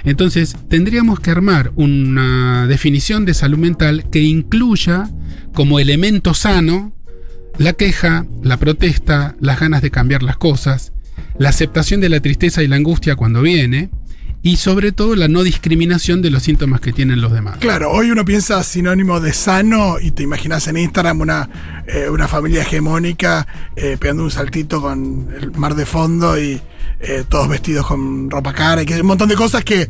Entonces, 0.05 0.57
tendríamos 0.69 1.21
que 1.21 1.31
armar 1.31 1.73
una 1.77 2.67
definición 2.67 3.25
de 3.25 3.35
salud 3.35 3.59
mental 3.59 4.09
que 4.11 4.23
incluya 4.23 5.11
como 5.53 5.81
elemento 5.81 6.35
sano 6.35 6.93
la 7.59 7.73
queja, 7.73 8.27
la 8.43 8.59
protesta, 8.59 9.35
las 9.41 9.61
ganas 9.61 9.83
de 9.83 9.91
cambiar 9.91 10.23
las 10.23 10.37
cosas, 10.37 10.93
la 11.39 11.49
aceptación 11.49 12.01
de 12.01 12.09
la 12.09 12.21
tristeza 12.21 12.63
y 12.63 12.69
la 12.69 12.77
angustia 12.77 13.17
cuando 13.17 13.43
viene, 13.43 13.91
y 14.43 14.57
sobre 14.59 14.93
todo 14.93 15.17
la 15.17 15.27
no 15.27 15.43
discriminación 15.43 16.23
de 16.23 16.31
los 16.31 16.45
síntomas 16.45 16.81
que 16.81 16.93
tienen 16.93 17.21
los 17.21 17.33
demás. 17.33 17.57
Claro, 17.59 17.91
hoy 17.91 18.13
uno 18.13 18.25
piensa 18.25 18.63
sinónimo 18.63 19.19
de 19.19 19.33
sano 19.33 19.97
y 20.01 20.13
te 20.13 20.23
imaginas 20.23 20.69
en 20.69 20.77
Instagram 20.77 21.21
una, 21.21 21.49
eh, 21.87 22.09
una 22.09 22.29
familia 22.29 22.63
hegemónica 22.63 23.47
eh, 23.75 23.97
pegando 23.99 24.23
un 24.23 24.31
saltito 24.31 24.81
con 24.81 25.29
el 25.37 25.51
mar 25.53 25.75
de 25.75 25.85
fondo 25.85 26.41
y 26.41 26.61
eh, 27.01 27.25
todos 27.29 27.49
vestidos 27.49 27.87
con 27.87 28.31
ropa 28.31 28.53
cara 28.53 28.83
y 28.83 28.87
que 28.87 29.01
un 29.01 29.07
montón 29.07 29.29
de 29.29 29.35
cosas 29.37 29.65
que... 29.65 29.89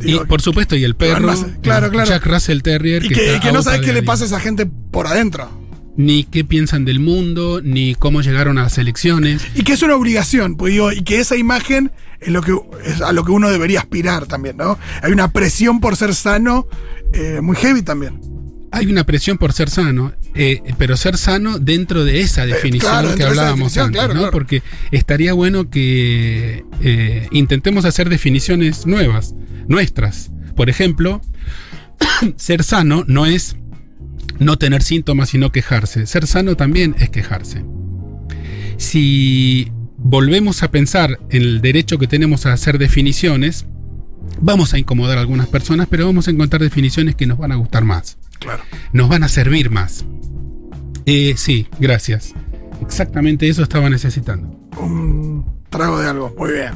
y 0.00 0.16
por 0.20 0.40
supuesto, 0.40 0.76
y 0.76 0.84
el 0.84 0.94
perro, 0.96 1.26
más- 1.26 1.46
claro, 1.62 1.90
claro. 1.90 2.08
Jack 2.08 2.26
Russell 2.26 2.60
Terrier, 2.62 3.04
Y 3.04 3.08
que, 3.08 3.14
que, 3.14 3.24
está 3.26 3.36
y 3.36 3.40
que 3.40 3.52
no 3.52 3.62
sabes 3.62 3.80
qué 3.80 3.92
le 3.92 4.02
pasa 4.02 4.24
a 4.24 4.26
esa 4.26 4.40
gente 4.40 4.66
por 4.66 5.06
adentro. 5.06 5.62
Ni 5.96 6.24
qué 6.24 6.44
piensan 6.44 6.84
del 6.84 6.98
mundo, 6.98 7.60
ni 7.62 7.94
cómo 7.94 8.20
llegaron 8.20 8.58
a 8.58 8.64
las 8.64 8.78
elecciones. 8.78 9.42
Y 9.54 9.62
que 9.62 9.74
es 9.74 9.82
una 9.82 9.94
obligación, 9.94 10.56
pues 10.56 10.72
digo, 10.72 10.90
y 10.90 11.02
que 11.02 11.20
esa 11.20 11.36
imagen 11.36 11.92
es 12.20 12.30
lo 12.32 12.42
que 12.42 12.52
es 12.84 13.00
a 13.00 13.12
lo 13.12 13.24
que 13.24 13.30
uno 13.30 13.48
debería 13.48 13.78
aspirar 13.80 14.26
también, 14.26 14.56
¿no? 14.56 14.76
Hay 15.02 15.12
una 15.12 15.30
presión 15.30 15.78
por 15.78 15.94
ser 15.96 16.14
sano 16.16 16.66
eh, 17.12 17.40
muy 17.40 17.54
heavy 17.54 17.82
también. 17.82 18.20
Hay 18.72 18.86
una 18.86 19.04
presión 19.04 19.38
por 19.38 19.52
ser 19.52 19.70
sano, 19.70 20.12
eh, 20.34 20.62
pero 20.78 20.96
ser 20.96 21.16
sano 21.16 21.60
dentro 21.60 22.04
de 22.04 22.20
esa 22.20 22.44
definición 22.44 22.90
claro, 22.90 23.14
que 23.14 23.22
hablábamos 23.22 23.74
definición, 23.74 23.86
antes, 23.86 23.98
claro, 23.98 24.14
¿no? 24.14 24.20
claro. 24.20 24.32
Porque 24.32 24.62
estaría 24.90 25.32
bueno 25.32 25.70
que 25.70 26.64
eh, 26.82 27.28
intentemos 27.30 27.84
hacer 27.84 28.08
definiciones 28.08 28.84
nuevas, 28.86 29.34
nuestras. 29.68 30.32
Por 30.56 30.70
ejemplo, 30.70 31.20
ser 32.36 32.64
sano 32.64 33.04
no 33.06 33.26
es 33.26 33.56
no 34.40 34.58
tener 34.58 34.82
síntomas 34.82 35.34
y 35.34 35.38
no 35.38 35.52
quejarse. 35.52 36.06
Ser 36.06 36.26
sano 36.26 36.56
también 36.56 36.96
es 36.98 37.10
quejarse. 37.10 37.64
Si 38.76 39.70
volvemos 39.98 40.64
a 40.64 40.70
pensar 40.72 41.20
en 41.30 41.42
el 41.42 41.60
derecho 41.60 41.98
que 41.98 42.08
tenemos 42.08 42.44
a 42.46 42.52
hacer 42.52 42.78
definiciones, 42.78 43.66
vamos 44.40 44.74
a 44.74 44.78
incomodar 44.78 45.18
a 45.18 45.20
algunas 45.20 45.46
personas, 45.46 45.86
pero 45.88 46.06
vamos 46.06 46.26
a 46.26 46.32
encontrar 46.32 46.60
definiciones 46.60 47.14
que 47.14 47.26
nos 47.26 47.38
van 47.38 47.52
a 47.52 47.56
gustar 47.56 47.84
más 47.84 48.18
Claro. 48.38 48.62
nos 48.92 49.08
van 49.08 49.22
a 49.24 49.28
servir 49.28 49.70
más. 49.70 50.04
Eh, 51.06 51.34
sí, 51.36 51.66
gracias. 51.78 52.32
Exactamente 52.82 53.48
eso 53.48 53.62
estaba 53.62 53.88
necesitando. 53.90 54.48
Un 54.78 55.46
trago 55.70 55.98
de 56.00 56.08
algo, 56.08 56.34
muy 56.38 56.52
bien. 56.52 56.72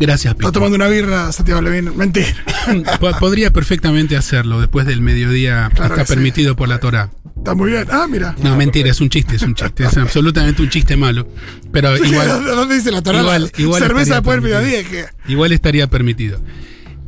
Gracias, 0.00 0.32
Está 0.32 0.38
Pico. 0.38 0.52
tomando 0.52 0.76
una 0.76 0.86
birra, 0.88 1.32
Santiago 1.32 1.60
Levin. 1.60 1.96
Mentira. 1.96 2.28
Po- 3.00 3.10
Podría 3.18 3.52
perfectamente 3.52 4.16
hacerlo 4.16 4.60
después 4.60 4.86
del 4.86 5.00
mediodía. 5.00 5.70
Claro 5.74 5.94
está 5.94 6.06
sí. 6.06 6.14
permitido 6.14 6.54
por 6.54 6.68
la 6.68 6.78
Torah. 6.78 7.10
Está 7.36 7.54
muy 7.54 7.70
bien. 7.72 7.84
Ah, 7.90 8.06
mira. 8.08 8.34
No, 8.42 8.56
mentira, 8.56 8.90
es 8.90 9.00
un 9.00 9.08
chiste, 9.08 9.36
es 9.36 9.42
un 9.42 9.54
chiste. 9.54 9.84
Es 9.84 9.96
absolutamente 9.96 10.62
un 10.62 10.68
chiste 10.68 10.96
malo. 10.96 11.28
Pero 11.72 11.96
igual, 11.96 12.44
¿Dónde 12.44 12.76
dice 12.76 12.90
la 12.92 13.02
Torah? 13.02 13.20
igual- 13.22 13.52
igual 13.58 13.82
Cerveza 13.82 14.14
después 14.14 14.36
del 14.40 14.44
mediodía. 14.52 14.84
Que... 14.88 15.06
igual 15.32 15.52
estaría 15.52 15.88
permitido. 15.88 16.40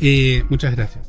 Eh, 0.01 0.45
muchas 0.49 0.75
gracias. 0.75 1.07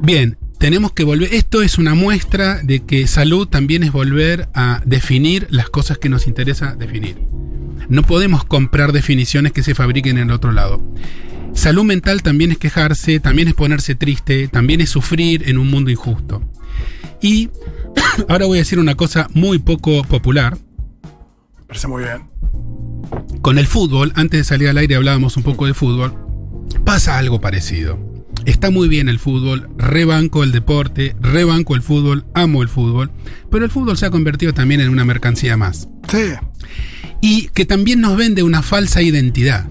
Bien, 0.00 0.38
tenemos 0.66 0.90
que 0.90 1.04
volver. 1.04 1.32
Esto 1.32 1.62
es 1.62 1.78
una 1.78 1.94
muestra 1.94 2.60
de 2.60 2.80
que 2.80 3.06
salud 3.06 3.46
también 3.46 3.84
es 3.84 3.92
volver 3.92 4.48
a 4.52 4.82
definir 4.84 5.46
las 5.48 5.70
cosas 5.70 5.96
que 5.96 6.08
nos 6.08 6.26
interesa 6.26 6.74
definir. 6.74 7.18
No 7.88 8.02
podemos 8.02 8.44
comprar 8.44 8.90
definiciones 8.90 9.52
que 9.52 9.62
se 9.62 9.76
fabriquen 9.76 10.18
en 10.18 10.24
el 10.24 10.32
otro 10.32 10.50
lado. 10.50 10.82
Salud 11.54 11.84
mental 11.84 12.24
también 12.24 12.50
es 12.50 12.58
quejarse, 12.58 13.20
también 13.20 13.46
es 13.46 13.54
ponerse 13.54 13.94
triste, 13.94 14.48
también 14.48 14.80
es 14.80 14.90
sufrir 14.90 15.48
en 15.48 15.58
un 15.58 15.70
mundo 15.70 15.88
injusto. 15.88 16.42
Y 17.22 17.48
ahora 18.28 18.46
voy 18.46 18.58
a 18.58 18.62
decir 18.62 18.80
una 18.80 18.96
cosa 18.96 19.28
muy 19.34 19.60
poco 19.60 20.02
popular. 20.02 20.58
Me 21.58 21.64
parece 21.68 21.86
muy 21.86 22.02
bien. 22.02 22.22
Con 23.40 23.58
el 23.58 23.68
fútbol, 23.68 24.10
antes 24.16 24.40
de 24.40 24.44
salir 24.44 24.66
al 24.66 24.78
aire 24.78 24.96
hablábamos 24.96 25.36
un 25.36 25.44
poco 25.44 25.66
de 25.66 25.74
fútbol, 25.74 26.12
pasa 26.84 27.18
algo 27.18 27.40
parecido. 27.40 28.15
Está 28.46 28.70
muy 28.70 28.88
bien 28.88 29.08
el 29.08 29.18
fútbol, 29.18 29.68
rebanco 29.76 30.42
el 30.44 30.52
deporte, 30.52 31.16
rebanco 31.20 31.74
el 31.74 31.82
fútbol, 31.82 32.24
amo 32.32 32.62
el 32.62 32.68
fútbol, 32.68 33.10
pero 33.50 33.64
el 33.64 33.70
fútbol 33.70 33.96
se 33.98 34.06
ha 34.06 34.10
convertido 34.10 34.54
también 34.54 34.80
en 34.80 34.88
una 34.88 35.04
mercancía 35.04 35.56
más. 35.56 35.88
Sí. 36.08 36.32
Y 37.20 37.48
que 37.48 37.64
también 37.66 38.00
nos 38.00 38.16
vende 38.16 38.42
una 38.44 38.62
falsa 38.62 39.02
identidad. 39.02 39.68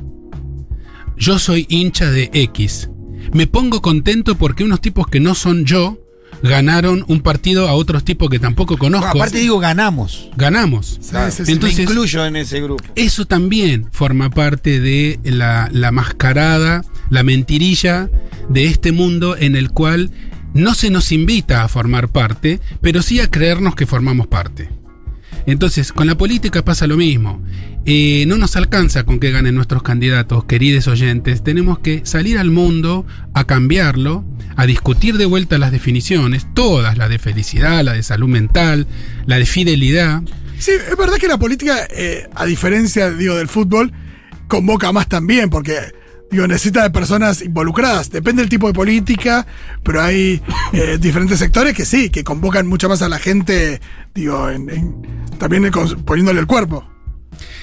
Yo 1.17 1.39
soy 1.39 1.65
hincha 1.70 2.12
de 2.12 2.29
X. 2.34 2.89
Me 3.34 3.48
pongo 3.48 3.82
contento 3.82 4.36
porque 4.36 4.63
unos 4.65 4.82
tipos 4.82 5.08
que 5.08 5.20
no 5.22 5.36
son 5.36 5.63
yo 5.65 5.98
ganaron 6.44 7.05
un 7.08 7.22
partido 7.22 7.70
a 7.70 7.74
otros 7.74 8.03
tipos 8.03 8.29
que 8.29 8.39
tampoco 8.39 8.77
conozco. 8.77 9.08
Aparte 9.08 9.38
digo, 9.39 9.58
ganamos. 9.60 10.29
Ganamos. 10.36 11.00
Sí, 11.01 11.10
Claro. 11.12 11.32
sí, 11.32 11.46
sí. 11.46 11.51
Entonces- 11.53 11.77
Me 11.77 11.84
incluyo 11.84 12.25
en 12.25 12.36
ese 12.36 12.62
grupo. 12.62 12.84
Eso 12.96 13.25
también 13.25 13.88
forma 13.91 14.29
parte 14.29 14.82
de 14.82 15.17
la, 15.24 15.70
la 15.72 15.91
mascarada, 15.94 16.84
la 17.10 17.24
mentirilla 17.24 18.10
de 18.50 18.66
este 18.66 18.92
mundo 18.92 19.36
en 19.38 19.56
el 19.56 19.72
cual 19.72 20.12
no 20.54 20.74
se 20.74 20.90
nos 20.90 21.12
invita 21.12 21.64
a 21.64 21.68
formar 21.68 22.10
parte, 22.10 22.60
pero 22.82 23.02
sí 23.02 23.20
a 23.20 23.30
creernos 23.30 23.76
que 23.76 23.86
formamos 23.86 24.28
parte. 24.28 24.70
Entonces, 25.46 25.92
con 25.92 26.08
la 26.08 26.18
política 26.18 26.64
pasa 26.64 26.88
lo 26.88 26.98
mismo. 26.98 27.44
Eh, 27.86 28.26
no 28.28 28.38
nos 28.38 28.56
alcanza 28.56 29.04
con 29.04 29.20
que 29.20 29.30
ganen 29.30 29.54
nuestros 29.54 29.84
candidatos, 29.84 30.46
queridos 30.46 30.88
oyentes. 30.88 31.44
Tenemos 31.44 31.80
que 31.80 32.02
salir 32.04 32.40
al 32.40 32.50
mundo 32.50 33.06
a 33.34 33.46
cambiarlo, 33.46 34.26
a 34.56 34.66
discutir 34.66 35.18
de 35.18 35.26
vuelta 35.26 35.60
las 35.60 35.72
definiciones, 35.72 36.48
todas, 36.56 36.98
la 36.98 37.10
de 37.10 37.20
felicidad, 37.20 37.84
la 37.84 37.94
de 37.94 38.02
salud 38.02 38.28
mental, 38.28 38.88
la 39.28 39.38
de 39.38 39.46
fidelidad. 39.46 40.24
Sí, 40.58 40.72
es 40.72 40.98
verdad 40.98 41.18
que 41.18 41.28
la 41.28 41.38
política, 41.38 41.86
eh, 41.92 42.28
a 42.34 42.46
diferencia 42.46 43.12
digo, 43.12 43.36
del 43.36 43.48
fútbol, 43.48 43.92
convoca 44.48 44.92
más 44.92 45.08
también, 45.08 45.52
porque 45.52 45.78
digo, 46.32 46.48
necesita 46.48 46.84
de 46.84 46.89
personas 46.89 47.41
involucradas. 47.41 48.10
Depende 48.10 48.41
del 48.41 48.50
tipo 48.50 48.67
de 48.67 48.74
política, 48.74 49.46
pero 49.84 50.01
hay 50.01 50.41
eh, 50.74 50.98
diferentes 51.01 51.39
sectores 51.39 51.74
que 51.74 51.86
sí, 51.86 52.10
que 52.10 52.24
convocan 52.24 52.67
mucho 52.67 52.89
más 52.89 53.01
a 53.01 53.10
la 53.10 53.20
gente, 53.20 53.79
digo, 54.13 54.50
en- 54.50 54.70
en- 54.70 55.25
también 55.38 55.70
poniéndole 56.05 56.39
el 56.39 56.48
cuerpo. 56.48 56.88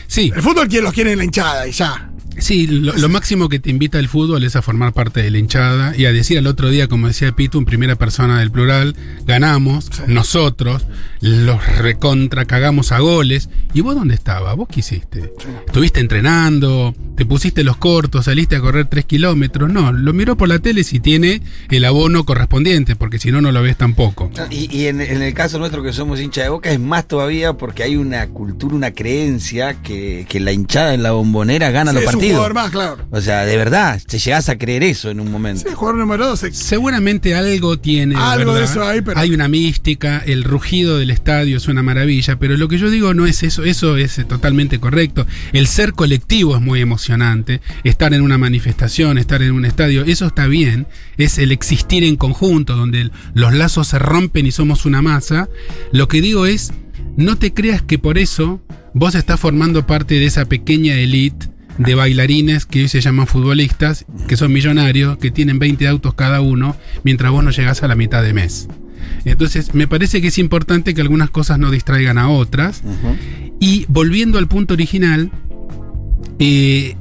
Sí, 0.07 0.31
El 0.35 0.43
fútbol 0.43 0.69
los 0.83 0.93
quiere 0.93 1.13
en 1.13 1.19
la 1.19 1.25
hinchada 1.25 1.67
y 1.67 1.73
ya. 1.73 2.12
Sí, 2.39 2.67
lo, 2.67 2.95
lo 2.97 3.09
máximo 3.09 3.49
que 3.49 3.59
te 3.59 3.71
invita 3.71 3.99
el 3.99 4.09
fútbol 4.09 4.45
es 4.45 4.57
a 4.57 4.63
formar 4.63 4.93
parte 4.93 5.23
de 5.23 5.31
la 5.31 5.39
hinchada 5.39 5.97
y 5.97 6.07
a 6.07 6.13
decir 6.13 6.39
al 6.39 6.47
otro 6.47 6.71
día, 6.71 6.89
como 6.89 7.09
decía 7.09 7.33
Pitu, 7.33 7.59
en 7.59 7.65
primera 7.65 7.97
persona 7.97 8.41
del 8.41 8.51
plural, 8.51 8.97
ganamos, 9.27 9.91
nosotros, 10.07 10.87
los 11.21 11.65
recontra 11.79 12.45
cagamos 12.45 12.93
a 12.93 12.99
goles. 12.99 13.49
¿Y 13.75 13.81
vos 13.81 13.95
dónde 13.95 14.15
estabas? 14.15 14.57
¿Vos 14.57 14.69
qué 14.71 14.81
hiciste? 14.81 15.33
¿Estuviste 15.67 16.01
entrenando? 16.01 16.95
¿Te 17.17 17.27
pusiste 17.27 17.63
los 17.63 17.77
cortos? 17.77 18.25
¿Saliste 18.25 18.57
a 18.57 18.61
correr 18.61 18.87
tres 18.87 19.05
kilómetros? 19.05 19.71
No, 19.71 19.93
lo 19.93 20.13
miró 20.13 20.37
por 20.37 20.49
la 20.49 20.59
tele 20.59 20.83
si 20.85 20.99
tiene 21.01 21.43
el 21.71 21.85
abono 21.85 22.25
correspondiente, 22.25 22.97
porque 22.97 23.19
si 23.19 23.31
no, 23.31 23.41
no 23.41 23.53
lo 23.53 23.63
ves 23.63 23.77
tampoco. 23.77 24.31
Y, 24.51 24.75
y 24.75 24.87
en, 24.87 25.01
en 25.01 25.23
el 25.23 25.35
caso 25.35 25.59
nuestro 25.59 25.83
que 25.83 25.93
somos 25.93 26.21
hincha 26.21 26.43
de 26.43 26.49
boca 26.49 26.71
es 26.71 26.81
más 26.81 27.07
todavía 27.07 27.53
porque 27.53 27.83
hay 27.83 27.97
una 27.97 28.27
cultura, 28.29 28.75
una 28.75 28.93
creencia 28.93 29.75
que, 29.83 30.27
que 30.29 30.41
la 30.41 30.53
hinchada 30.53 30.95
en 30.95 31.03
la 31.03 31.13
bombonera 31.13 31.71
gana 31.71 31.93
Sí, 31.93 31.97
los 31.97 32.05
un 32.31 32.33
jugador 32.33 32.55
más, 32.55 32.71
claro. 32.71 32.99
O 33.11 33.21
sea, 33.21 33.45
de 33.45 33.57
verdad, 33.57 34.01
te 34.07 34.19
llegás 34.19 34.49
a 34.49 34.57
creer 34.59 34.83
eso 34.83 35.11
en 35.11 35.21
un 35.21 35.31
momento. 35.31 35.63
Sí, 35.69 35.75
jugador 35.75 35.99
número 36.01 36.27
12. 36.27 36.53
Seguramente 36.53 37.35
algo 37.35 37.79
tiene. 37.79 38.15
Algo 38.17 38.55
de 38.55 38.65
eso 38.65 38.83
hay, 38.85 39.01
pero- 39.03 39.19
Hay 39.19 39.33
una 39.33 39.49
mística, 39.49 40.19
el 40.25 40.45
rugido 40.45 40.99
del 40.99 41.11
estadio 41.11 41.57
es 41.57 41.69
una 41.69 41.83
maravilla, 41.83 42.39
pero 42.39 42.57
lo 42.57 42.69
que 42.69 42.79
yo 42.79 42.91
digo 42.91 43.15
no 43.15 43.27
es 43.27 43.43
eso, 43.43 43.65
eso 43.65 43.97
es 43.97 44.21
totalmente 44.29 44.79
correcto. 44.81 45.27
El 45.53 45.67
ser 45.67 45.93
colectivo 45.93 46.55
es 46.57 46.63
muy 46.63 46.81
emocionante, 46.81 47.61
estar 47.85 48.15
en 48.15 48.23
una 48.23 48.39
manifestación, 48.39 49.19
estar 49.19 49.43
en 49.43 49.53
un 49.53 49.65
estadio, 49.65 50.05
eso 50.05 50.27
está 50.27 50.47
bien, 50.47 50.87
es 51.19 51.39
el 51.39 51.53
existir 51.53 52.05
en 52.05 52.17
conjunto, 52.17 52.77
donde 52.77 53.11
los 53.35 53.53
lazos 53.53 53.89
se 53.89 53.99
rompen 53.99 54.47
y 54.47 54.53
somos 54.53 54.87
una 54.87 55.03
masa. 55.03 55.49
Lo 55.93 56.09
que 56.09 56.21
digo 56.21 56.47
es, 56.47 56.73
no 57.17 57.37
te 57.37 57.53
creas 57.53 57.83
que 57.83 57.99
por 57.99 58.19
eso 58.19 58.61
vos 58.95 59.15
estás 59.15 59.39
formando 59.41 59.87
parte 59.87 60.15
de 60.15 60.27
esa 60.27 60.45
pequeña 60.47 60.95
elite 60.95 61.49
de 61.83 61.95
bailarines 61.95 62.67
que 62.67 62.83
hoy 62.83 62.89
se 62.89 63.01
llaman 63.01 63.27
futbolistas, 63.27 64.05
que 64.29 64.37
son 64.37 64.53
millonarios, 64.53 65.19
que 65.19 65.31
tienen 65.31 65.59
20 65.59 65.87
autos 65.89 66.15
cada 66.15 66.41
uno, 66.41 66.77
mientras 67.05 67.33
vos 67.33 67.43
no 67.45 67.51
llegás 67.51 67.83
a 67.83 67.89
la 67.89 67.95
mitad 67.95 68.23
de 68.23 68.33
mes. 68.33 68.69
Entonces, 69.25 69.75
me 69.75 69.87
parece 69.87 70.21
que 70.21 70.29
es 70.29 70.39
importante 70.39 70.95
que 70.95 71.01
algunas 71.01 71.31
cosas 71.31 71.59
no 71.59 71.71
distraigan 71.71 72.19
a 72.19 72.29
otras. 72.29 72.83
Y 73.61 73.85
volviendo 73.89 74.39
al 74.39 74.49
punto 74.49 74.75
original, 74.75 75.31
eh, 76.39 76.97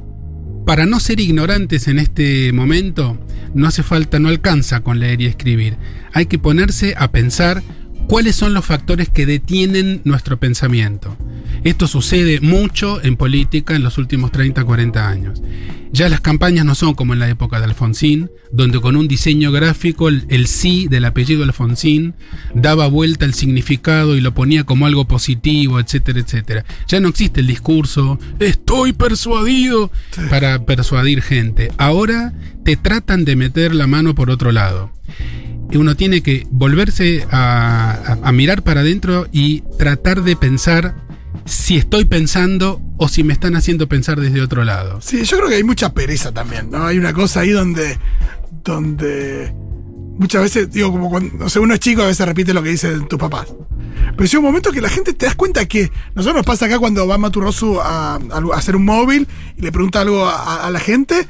para 0.66 0.86
no 0.86 1.00
ser 1.00 1.20
ignorantes 1.20 1.88
en 1.88 1.98
este 1.98 2.52
momento, 2.52 3.18
no 3.54 3.66
hace 3.66 3.82
falta, 3.82 4.18
no 4.18 4.28
alcanza 4.28 4.80
con 4.80 5.00
leer 5.00 5.20
y 5.20 5.26
escribir. 5.26 5.76
Hay 6.12 6.26
que 6.26 6.38
ponerse 6.38 6.94
a 6.96 7.10
pensar 7.10 7.62
cuáles 8.08 8.36
son 8.36 8.54
los 8.54 8.64
factores 8.64 9.08
que 9.08 9.26
detienen 9.26 10.00
nuestro 10.04 10.38
pensamiento. 10.38 11.16
Esto 11.64 11.86
sucede 11.86 12.40
mucho 12.40 13.02
en 13.02 13.16
política 13.16 13.76
en 13.76 13.82
los 13.82 13.98
últimos 13.98 14.32
30, 14.32 14.64
40 14.64 15.08
años. 15.08 15.42
Ya 15.92 16.08
las 16.08 16.20
campañas 16.20 16.64
no 16.64 16.74
son 16.74 16.94
como 16.94 17.12
en 17.12 17.18
la 17.18 17.28
época 17.28 17.58
de 17.58 17.66
Alfonsín, 17.66 18.30
donde 18.50 18.80
con 18.80 18.96
un 18.96 19.08
diseño 19.08 19.52
gráfico 19.52 20.08
el, 20.08 20.24
el 20.30 20.46
sí 20.46 20.88
del 20.88 21.04
apellido 21.04 21.44
Alfonsín 21.44 22.14
daba 22.54 22.86
vuelta 22.86 23.26
el 23.26 23.34
significado 23.34 24.16
y 24.16 24.22
lo 24.22 24.32
ponía 24.32 24.64
como 24.64 24.86
algo 24.86 25.06
positivo, 25.06 25.78
etcétera, 25.78 26.20
etcétera. 26.20 26.64
Ya 26.88 26.98
no 26.98 27.08
existe 27.08 27.40
el 27.40 27.46
discurso, 27.46 28.18
estoy 28.40 28.94
persuadido, 28.94 29.90
para 30.30 30.64
persuadir 30.64 31.20
gente. 31.20 31.70
Ahora 31.76 32.32
te 32.64 32.76
tratan 32.76 33.26
de 33.26 33.36
meter 33.36 33.74
la 33.74 33.86
mano 33.86 34.14
por 34.14 34.30
otro 34.30 34.50
lado 34.50 34.90
uno 35.78 35.96
tiene 35.96 36.22
que 36.22 36.46
volverse 36.50 37.26
a, 37.30 38.30
mirar 38.32 38.62
para 38.62 38.80
adentro 38.80 39.26
y 39.32 39.62
tratar 39.78 40.22
de 40.22 40.36
pensar 40.36 40.94
si 41.44 41.76
estoy 41.76 42.04
pensando 42.04 42.80
o 42.98 43.08
si 43.08 43.24
me 43.24 43.32
están 43.32 43.56
haciendo 43.56 43.88
pensar 43.88 44.20
desde 44.20 44.40
otro 44.40 44.64
lado. 44.64 45.00
Sí, 45.00 45.24
yo 45.24 45.38
creo 45.38 45.48
que 45.48 45.56
hay 45.56 45.64
mucha 45.64 45.92
pereza 45.92 46.32
también, 46.32 46.70
¿no? 46.70 46.86
Hay 46.86 46.98
una 46.98 47.12
cosa 47.12 47.40
ahí 47.40 47.50
donde. 47.50 47.98
donde. 48.64 49.52
Muchas 50.18 50.42
veces, 50.42 50.70
digo, 50.70 50.92
como 50.92 51.08
cuando 51.08 51.34
no 51.36 51.48
sé, 51.48 51.58
uno 51.58 51.74
es 51.74 51.80
chico, 51.80 52.02
a 52.02 52.06
veces 52.06 52.26
repite 52.26 52.52
lo 52.52 52.62
que 52.62 52.68
dicen 52.68 53.08
tus 53.08 53.18
papás. 53.18 53.48
Pero 54.14 54.24
llega 54.24 54.38
un 54.38 54.44
momento 54.44 54.70
que 54.70 54.80
la 54.80 54.90
gente 54.90 55.14
te 55.14 55.24
das 55.24 55.34
cuenta 55.34 55.66
que 55.66 55.90
nosotros 56.14 56.36
nos 56.36 56.46
pasa 56.46 56.66
acá 56.66 56.78
cuando 56.78 57.06
va 57.06 57.16
Maturroso 57.16 57.80
a, 57.82 58.16
a, 58.16 58.42
hacer 58.54 58.76
un 58.76 58.84
móvil 58.84 59.26
y 59.56 59.62
le 59.62 59.72
pregunta 59.72 60.02
algo 60.02 60.26
a, 60.26 60.66
a 60.66 60.70
la 60.70 60.80
gente 60.80 61.26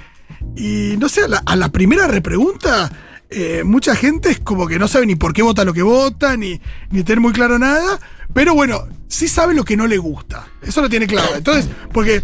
y 0.57 0.97
no 0.99 1.09
sé, 1.09 1.23
a 1.23 1.29
la, 1.29 1.43
a 1.47 1.57
la 1.57 1.71
primera 1.71 2.09
repregunta 2.09 2.91
eh, 3.35 3.65
mucha 3.65 3.95
gente 3.97 4.31
es 4.31 4.39
como 4.39 4.67
que 4.67 4.79
no 4.79 4.89
sabe 4.89 5.07
ni 5.07 5.17
por 5.17 5.33
qué 5.33 5.43
vota 5.43 5.65
lo 5.65 5.73
que 5.73 5.83
vota, 5.83 6.37
ni, 6.37 6.61
ni 6.91 7.03
tener 7.03 7.21
muy 7.21 7.33
claro 7.33 7.59
nada, 7.59 7.99
pero 8.33 8.55
bueno, 8.55 8.87
sí 9.09 9.29
sabe 9.29 9.55
lo 9.55 9.65
que 9.65 9.77
no 9.77 9.87
le 9.87 9.99
gusta. 9.99 10.49
Eso 10.63 10.81
lo 10.81 10.89
tiene 10.89 11.07
claro. 11.07 11.37
Entonces, 11.37 11.69
porque 11.93 12.23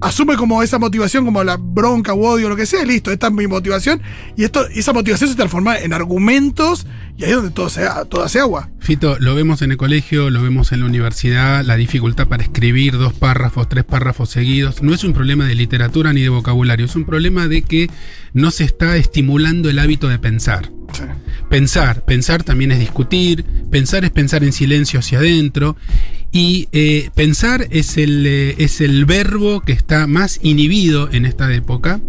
asume 0.00 0.36
como 0.36 0.62
esa 0.62 0.78
motivación, 0.78 1.24
como 1.24 1.44
la 1.44 1.56
bronca 1.56 2.14
o 2.14 2.20
odio, 2.20 2.48
lo 2.48 2.56
que 2.56 2.66
sea, 2.66 2.84
listo, 2.84 3.10
esta 3.10 3.28
es 3.28 3.32
mi 3.32 3.46
motivación, 3.46 4.00
y 4.36 4.44
esto, 4.44 4.66
esa 4.68 4.92
motivación 4.92 5.30
se 5.30 5.36
transforma 5.36 5.78
en 5.78 5.92
argumentos, 5.92 6.86
y 7.16 7.24
ahí 7.24 7.30
es 7.30 7.36
donde 7.36 7.50
todo, 7.50 7.68
se, 7.68 7.86
todo 8.08 8.22
hace 8.22 8.40
agua. 8.40 8.70
Fito, 8.78 9.18
lo 9.18 9.34
vemos 9.34 9.62
en 9.62 9.72
el 9.72 9.76
colegio, 9.76 10.30
lo 10.30 10.42
vemos 10.42 10.72
en 10.72 10.80
la 10.80 10.86
universidad, 10.86 11.64
la 11.64 11.76
dificultad 11.76 12.28
para 12.28 12.42
escribir 12.42 12.96
dos 12.96 13.12
párrafos, 13.12 13.68
tres 13.68 13.84
párrafos 13.84 14.30
seguidos, 14.30 14.82
no 14.82 14.94
es 14.94 15.04
un 15.04 15.12
problema 15.12 15.46
de 15.46 15.54
literatura 15.54 16.12
ni 16.12 16.22
de 16.22 16.30
vocabulario, 16.30 16.86
es 16.86 16.96
un 16.96 17.04
problema 17.04 17.46
de 17.46 17.62
que 17.62 17.90
no 18.32 18.50
se 18.50 18.64
está 18.64 18.96
estimulando 18.96 19.68
el 19.68 19.78
hábito 19.78 20.08
de 20.08 20.18
pensar. 20.18 20.70
Sí. 20.92 21.04
Pensar, 21.48 22.04
pensar 22.04 22.42
también 22.42 22.72
es 22.72 22.80
discutir, 22.80 23.44
pensar 23.70 24.04
es 24.04 24.10
pensar 24.10 24.42
en 24.42 24.52
silencio 24.52 24.98
hacia 24.98 25.18
adentro 25.18 25.76
y 26.32 26.68
eh, 26.72 27.10
pensar 27.14 27.66
es 27.70 27.96
el, 27.96 28.24
eh, 28.26 28.54
es 28.58 28.80
el 28.80 29.04
verbo 29.04 29.60
que 29.60 29.72
está 29.72 30.06
más 30.06 30.38
inhibido 30.42 31.10
en 31.10 31.26
esta 31.26 31.52
época 31.52 32.00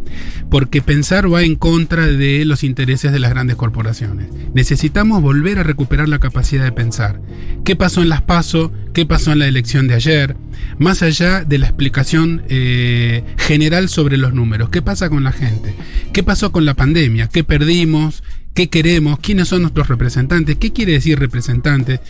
porque 0.50 0.82
pensar 0.82 1.34
va 1.34 1.44
en 1.44 1.56
contra 1.56 2.06
de 2.06 2.46
los 2.46 2.64
intereses 2.64 3.12
de 3.12 3.20
las 3.20 3.32
grandes 3.32 3.56
corporaciones. 3.56 4.28
Necesitamos 4.54 5.22
volver 5.22 5.58
a 5.58 5.64
recuperar 5.64 6.10
la 6.10 6.20
capacidad 6.20 6.66
de 6.66 6.74
pensar. 6.74 7.22
¿Qué 7.64 7.76
pasó 7.76 8.02
en 8.02 8.10
las 8.10 8.22
PASO? 8.22 8.72
¿Qué 8.94 9.06
pasó 9.06 9.32
en 9.32 9.40
la 9.40 9.48
elección 9.48 9.88
de 9.88 9.96
ayer? 9.96 10.36
Más 10.78 11.02
allá 11.02 11.46
de 11.46 11.58
la 11.58 11.68
explicación 11.68 12.44
eh, 12.50 13.24
general 13.38 13.88
sobre 13.88 14.18
los 14.18 14.34
números. 14.34 14.70
¿Qué 14.70 14.82
pasa 14.82 15.10
con 15.10 15.24
la 15.24 15.32
gente? 15.32 15.74
¿Qué 16.12 16.22
pasó 16.22 16.52
con 16.52 16.66
la 16.66 16.74
pandemia? 16.74 17.28
¿Qué 17.28 17.44
perdimos? 17.44 18.22
qué 18.54 18.70
queremos, 18.70 19.20
quiénes 19.20 19.48
son 19.48 19.62
nuestros 19.62 19.88
representantes, 19.88 20.58
qué 20.58 20.74
quiere 20.74 20.94
decir 20.94 21.20
representante, 21.20 22.02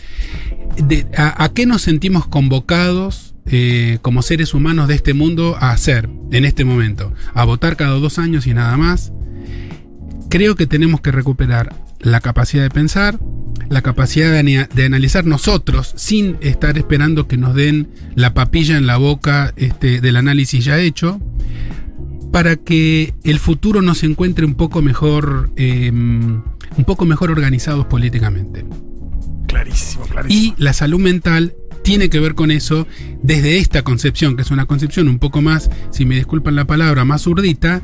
de, 0.76 1.06
a, 1.16 1.48
qué 1.54 1.66
nos 1.66 1.82
sentimos 1.82 2.26
convocados 2.26 3.34
eh, 3.46 3.98
como 4.02 4.22
seres 4.22 4.54
humanos 4.54 4.88
de 4.88 4.94
este 4.94 5.14
mundo 5.14 5.56
a 5.58 5.70
hacer 5.70 6.08
en 6.30 6.44
este 6.44 6.64
momento, 6.64 7.12
a 7.34 7.44
votar 7.44 7.76
cada 7.76 7.98
dos 7.98 8.18
años 8.18 8.46
y 8.46 8.54
nada 8.54 8.76
más. 8.76 9.12
Creo 10.28 10.54
que 10.54 10.66
tenemos 10.66 11.00
que 11.00 11.12
recuperar 11.12 11.74
la 12.00 12.20
capacidad 12.20 12.62
de 12.62 12.70
pensar, 12.70 13.18
la 13.68 13.82
capacidad 13.82 14.32
de, 14.32 14.84
analizar 14.84 15.24
nosotros 15.24 15.92
sin 15.96 16.36
estar 16.40 16.78
esperando 16.78 17.28
que 17.28 17.36
nos 17.36 17.54
den 17.54 17.88
la 18.14 18.34
papilla 18.34 18.76
en 18.76 18.86
la 18.86 18.96
boca 18.96 19.52
este, 19.56 20.00
del 20.00 20.16
análisis 20.16 20.64
ya 20.64 20.78
hecho, 20.78 21.20
para 22.32 22.56
que 22.56 23.12
el 23.24 23.38
futuro 23.38 23.82
nos 23.82 24.02
encuentre 24.04 24.46
un 24.46 24.54
poco 24.54 24.80
mejor, 24.80 25.50
eh, 25.56 25.90
un 25.90 26.84
poco 26.86 27.04
mejor 27.04 27.30
organizados 27.30 27.86
políticamente. 27.86 28.64
Clarísimo, 29.52 30.06
clarísimo. 30.06 30.54
Y 30.56 30.62
la 30.62 30.72
salud 30.72 30.98
mental 30.98 31.54
tiene 31.84 32.08
que 32.08 32.20
ver 32.20 32.34
con 32.34 32.50
eso 32.50 32.86
desde 33.22 33.58
esta 33.58 33.82
concepción, 33.82 34.34
que 34.34 34.42
es 34.42 34.50
una 34.50 34.64
concepción 34.64 35.08
un 35.08 35.18
poco 35.18 35.42
más, 35.42 35.70
si 35.90 36.06
me 36.06 36.14
disculpan 36.14 36.56
la 36.56 36.66
palabra, 36.66 37.04
más 37.04 37.26
urdita, 37.26 37.82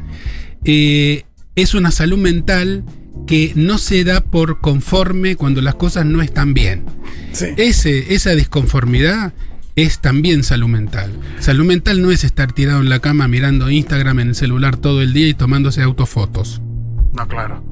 eh, 0.64 1.24
es 1.56 1.74
una 1.74 1.90
salud 1.90 2.16
mental 2.16 2.84
que 3.26 3.52
no 3.54 3.76
se 3.76 4.04
da 4.04 4.22
por 4.22 4.60
conforme 4.60 5.36
cuando 5.36 5.60
las 5.60 5.74
cosas 5.74 6.06
no 6.06 6.22
están 6.22 6.54
bien. 6.54 6.84
Sí. 7.32 7.48
Ese, 7.58 8.14
esa 8.14 8.30
disconformidad 8.30 9.34
es 9.76 10.00
también 10.00 10.44
salud 10.44 10.68
mental. 10.68 11.12
Salud 11.38 11.66
mental 11.66 12.00
no 12.00 12.10
es 12.10 12.24
estar 12.24 12.52
tirado 12.52 12.80
en 12.80 12.88
la 12.88 13.00
cama 13.00 13.28
mirando 13.28 13.70
Instagram 13.70 14.20
en 14.20 14.28
el 14.28 14.34
celular 14.34 14.78
todo 14.78 15.02
el 15.02 15.12
día 15.12 15.28
y 15.28 15.34
tomándose 15.34 15.82
autofotos. 15.82 16.62
No, 17.12 17.26
claro. 17.26 17.62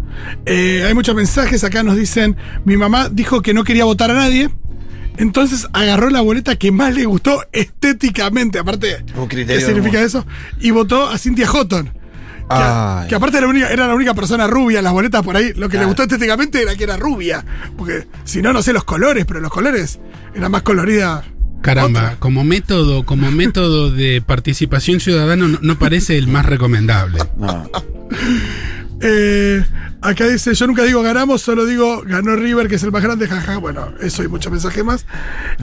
Eh, 0.44 0.84
hay 0.86 0.94
muchos 0.94 1.14
mensajes 1.14 1.62
acá, 1.64 1.82
nos 1.82 1.96
dicen, 1.96 2.36
mi 2.64 2.76
mamá 2.76 3.08
dijo 3.10 3.42
que 3.42 3.54
no 3.54 3.64
quería 3.64 3.84
votar 3.84 4.10
a 4.10 4.14
nadie. 4.14 4.50
Entonces 5.18 5.66
agarró 5.72 6.10
la 6.10 6.20
boleta 6.20 6.56
que 6.56 6.72
más 6.72 6.94
le 6.94 7.06
gustó 7.06 7.42
estéticamente, 7.52 8.58
aparte, 8.58 9.04
¿qué 9.28 9.60
significa 9.60 10.02
eso? 10.02 10.26
Y 10.60 10.70
votó 10.72 11.08
a 11.08 11.18
Cynthia 11.18 11.46
Houghton. 11.46 11.86
Que, 12.48 13.08
que, 13.08 13.14
aparte 13.16 13.38
era 13.38 13.46
la, 13.46 13.50
única, 13.50 13.70
era 13.70 13.88
la 13.88 13.94
única 13.94 14.14
persona 14.14 14.46
rubia 14.46 14.78
en 14.78 14.84
las 14.84 14.92
boletas 14.92 15.22
por 15.22 15.36
ahí. 15.36 15.52
Lo 15.54 15.68
que 15.68 15.78
le 15.78 15.84
gustó 15.84 16.04
estéticamente 16.04 16.62
era 16.62 16.76
que 16.76 16.84
era 16.84 16.96
rubia. 16.96 17.44
Porque 17.76 18.06
si 18.24 18.40
no, 18.40 18.52
no 18.52 18.62
sé 18.62 18.72
los 18.72 18.84
colores, 18.84 19.24
pero 19.24 19.40
los 19.40 19.50
colores 19.50 19.98
eran 20.32 20.52
más 20.52 20.62
colorida 20.62 21.24
Caramba, 21.66 22.00
Otra. 22.00 22.16
como 22.20 22.44
método, 22.44 23.04
como 23.04 23.30
método 23.32 23.90
de 23.90 24.22
participación 24.24 25.00
ciudadana 25.00 25.48
no, 25.48 25.58
no 25.60 25.78
parece 25.78 26.16
el 26.16 26.28
más 26.28 26.46
recomendable. 26.46 27.18
No. 27.36 27.68
eh, 29.00 29.64
acá 30.00 30.26
dice, 30.26 30.54
yo 30.54 30.66
nunca 30.66 30.84
digo 30.84 31.02
ganamos, 31.02 31.42
solo 31.42 31.66
digo 31.66 32.02
ganó 32.06 32.34
River, 32.36 32.68
que 32.68 32.76
es 32.76 32.82
el 32.82 32.92
más 32.92 33.02
grande, 33.02 33.28
jaja. 33.28 33.58
Bueno, 33.58 33.92
eso 34.00 34.22
y 34.22 34.28
muchos 34.28 34.50
mensajes 34.50 34.84
más. 34.84 35.06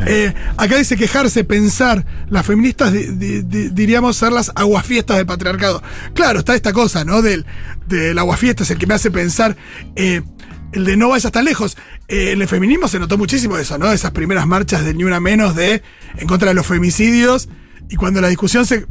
Eh, 0.05 0.33
acá 0.57 0.77
dice 0.77 0.95
quejarse, 0.97 1.43
pensar, 1.43 2.05
las 2.29 2.45
feministas 2.45 2.93
di, 2.93 3.05
di, 3.05 3.41
di, 3.41 3.69
diríamos 3.69 4.17
ser 4.17 4.31
las 4.31 4.51
aguafiestas 4.55 5.17
del 5.17 5.25
patriarcado. 5.25 5.81
Claro, 6.13 6.39
está 6.39 6.55
esta 6.55 6.73
cosa, 6.73 7.03
¿no? 7.05 7.21
Del, 7.21 7.45
del 7.87 8.17
aguafiestas, 8.17 8.69
el 8.71 8.77
que 8.77 8.87
me 8.87 8.93
hace 8.93 9.11
pensar. 9.11 9.55
Eh, 9.95 10.21
el 10.73 10.85
de 10.85 10.97
no 10.97 11.09
vayas 11.09 11.31
tan 11.31 11.45
lejos. 11.45 11.77
Eh, 12.07 12.31
en 12.31 12.41
el 12.41 12.47
feminismo 12.47 12.87
se 12.87 12.99
notó 12.99 13.17
muchísimo 13.17 13.57
eso, 13.57 13.77
¿no? 13.77 13.91
Esas 13.91 14.11
primeras 14.11 14.47
marchas 14.47 14.83
de 14.83 14.93
ni 14.93 15.03
una 15.03 15.19
menos 15.19 15.55
de 15.55 15.81
en 16.17 16.27
contra 16.27 16.49
de 16.49 16.55
los 16.55 16.65
femicidios. 16.65 17.49
Y 17.89 17.95
cuando 17.95 18.21
la 18.21 18.27
discusión 18.27 18.65
se, 18.65 18.85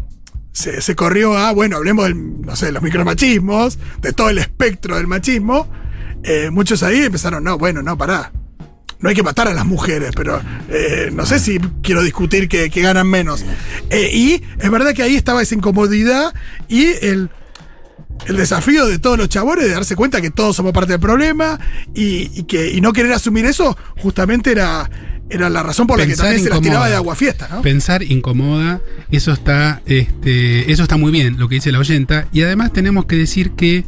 se, 0.52 0.94
corrió 0.94 1.36
a, 1.36 1.52
bueno, 1.52 1.76
hablemos 1.76 2.14
no 2.14 2.54
sé, 2.56 2.66
de 2.66 2.72
los 2.72 2.82
micromachismos, 2.82 3.78
de 4.00 4.12
todo 4.12 4.28
el 4.28 4.38
espectro 4.38 4.96
del 4.96 5.06
machismo, 5.06 5.68
eh, 6.22 6.50
muchos 6.50 6.82
ahí 6.82 7.02
empezaron, 7.02 7.42
no, 7.42 7.58
bueno, 7.58 7.82
no, 7.82 7.96
pará. 7.96 8.32
No 9.00 9.08
hay 9.08 9.16
que 9.16 9.24
matar 9.24 9.48
a 9.48 9.54
las 9.54 9.66
mujeres, 9.66 10.12
pero 10.14 10.40
eh, 10.68 11.10
no 11.12 11.26
sé 11.26 11.40
si 11.40 11.58
quiero 11.82 12.04
discutir 12.04 12.48
que, 12.48 12.68
ganan 12.68 13.08
menos. 13.08 13.44
Eh, 13.90 14.10
y 14.12 14.42
es 14.60 14.70
verdad 14.70 14.94
que 14.94 15.02
ahí 15.02 15.16
estaba 15.16 15.42
esa 15.42 15.56
incomodidad 15.56 16.32
y 16.68 16.84
el 17.04 17.30
el 18.26 18.36
desafío 18.36 18.86
de 18.86 19.00
todos 19.00 19.18
los 19.18 19.28
chabones 19.28 19.64
de 19.64 19.72
darse 19.72 19.96
cuenta 19.96 20.20
que 20.20 20.30
todos 20.30 20.54
somos 20.54 20.72
parte 20.72 20.92
del 20.92 21.00
problema 21.00 21.58
y, 21.92 22.30
y 22.38 22.44
que 22.44 22.70
y 22.70 22.80
no 22.80 22.92
querer 22.92 23.12
asumir 23.12 23.44
eso 23.46 23.76
justamente 24.00 24.52
era 24.52 24.88
era 25.32 25.50
la 25.50 25.62
razón 25.62 25.86
por 25.86 25.98
Pensar 25.98 26.26
la 26.26 26.32
que 26.32 26.38
también 26.38 26.40
incomoda. 26.40 26.54
se 26.56 26.60
las 26.60 26.70
tiraba 26.70 26.88
de 26.88 26.94
agua 26.96 27.16
fiesta, 27.16 27.48
¿no? 27.50 27.62
Pensar 27.62 28.02
incomoda, 28.02 28.80
eso 29.10 29.32
está, 29.32 29.82
este, 29.86 30.70
eso 30.70 30.82
está 30.82 30.96
muy 30.96 31.10
bien, 31.10 31.38
lo 31.38 31.48
que 31.48 31.56
dice 31.56 31.72
la 31.72 31.78
oyenta. 31.78 32.28
Y 32.32 32.42
además 32.42 32.72
tenemos 32.72 33.06
que 33.06 33.16
decir 33.16 33.52
que 33.52 33.84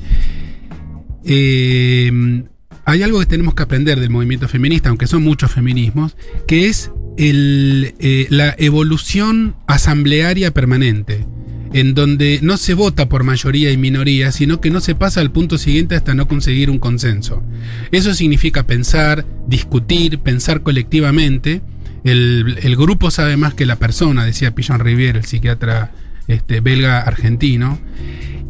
eh, 1.24 2.44
hay 2.85 3.02
algo 3.02 3.20
que 3.20 3.26
tenemos 3.26 3.54
que 3.54 3.62
aprender 3.62 4.00
del 4.00 4.11
movimiento 4.11 4.48
feminista, 4.48 4.88
aunque 4.88 5.07
son 5.07 5.22
muchos 5.22 5.50
feminismos, 5.52 6.16
que 6.46 6.68
es 6.68 6.90
el, 7.16 7.94
eh, 7.98 8.26
la 8.30 8.54
evolución 8.59 9.57
asamblearia 9.66 10.52
permanente 10.52 11.26
en 11.74 11.94
donde 11.94 12.38
no 12.40 12.57
se 12.57 12.72
vota 12.74 13.09
por 13.09 13.24
mayoría 13.24 13.72
y 13.72 13.76
minoría, 13.76 14.30
sino 14.30 14.61
que 14.61 14.70
no 14.70 14.80
se 14.80 14.94
pasa 14.94 15.20
al 15.20 15.33
punto 15.33 15.59
siguiente 15.59 15.96
hasta 15.96 16.14
no 16.14 16.28
conseguir 16.28 16.70
un 16.70 16.78
consenso. 16.78 17.42
Eso 17.90 18.14
significa 18.14 18.64
pensar, 18.64 19.26
discutir, 19.55 20.19
pensar 20.19 20.62
colectivamente. 20.62 21.62
El, 22.05 22.59
el 22.62 22.77
grupo 22.77 23.11
sabe 23.11 23.37
más 23.37 23.55
que 23.55 23.64
la 23.67 23.77
persona, 23.77 24.25
decía 24.25 24.55
Pillon 24.55 24.81
Rivière, 24.81 25.17
el 25.19 25.25
psiquiatra 25.25 25.93
este, 26.29 26.61
belga 26.61 27.01
argentino. 27.01 27.79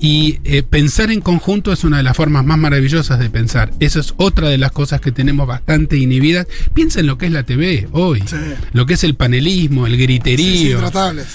Y 0.01 0.39
eh, 0.45 0.63
pensar 0.63 1.11
en 1.11 1.21
conjunto 1.21 1.73
es 1.73 1.85
una 1.85 1.97
de 1.99 2.03
las 2.03 2.17
formas 2.17 2.45
más 2.45 2.59
maravillosas 2.59 3.19
de 3.21 3.31
pensar. 3.31 3.71
Esa 3.81 4.01
es 4.01 4.13
otra 4.19 4.49
de 4.49 4.59
las 4.59 4.71
cosas 4.73 5.01
que 5.01 5.13
tenemos 5.13 5.47
bastante 5.47 5.97
inhibidas. 5.97 6.47
Piensa 6.75 7.01
en 7.01 7.07
lo 7.07 7.17
que 7.17 7.27
es 7.27 7.33
la 7.33 7.45
TV 7.45 7.89
hoy, 7.93 8.23
Sí. 8.27 8.37
lo 8.73 8.85
que 8.87 8.95
es 8.95 9.05
el 9.05 9.15
panelismo, 9.15 9.87
el 9.87 9.93
Sí, 9.93 9.99
sí, 9.99 10.03
griterío, 10.05 10.81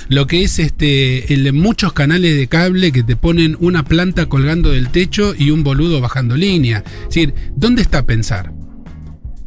lo 0.09 0.27
que 0.27 0.43
es 0.43 0.59
este 0.59 1.33
el, 1.33 1.51
muchos 1.53 1.93
canales 1.93 2.35
de 2.37 2.47
cable 2.47 2.91
que 2.91 3.01
te 3.01 3.15
ponen 3.15 3.55
una 3.59 3.83
planta 3.85 4.27
colgando 4.27 4.69
del 4.71 4.89
techo 4.89 5.33
y 5.35 5.49
un 5.51 5.63
boludo 5.63 5.99
bajando 6.01 6.35
línea. 6.35 6.83
Es 7.03 7.05
decir, 7.15 7.33
¿dónde 7.55 7.81
está 7.81 8.05
pensar? 8.05 8.51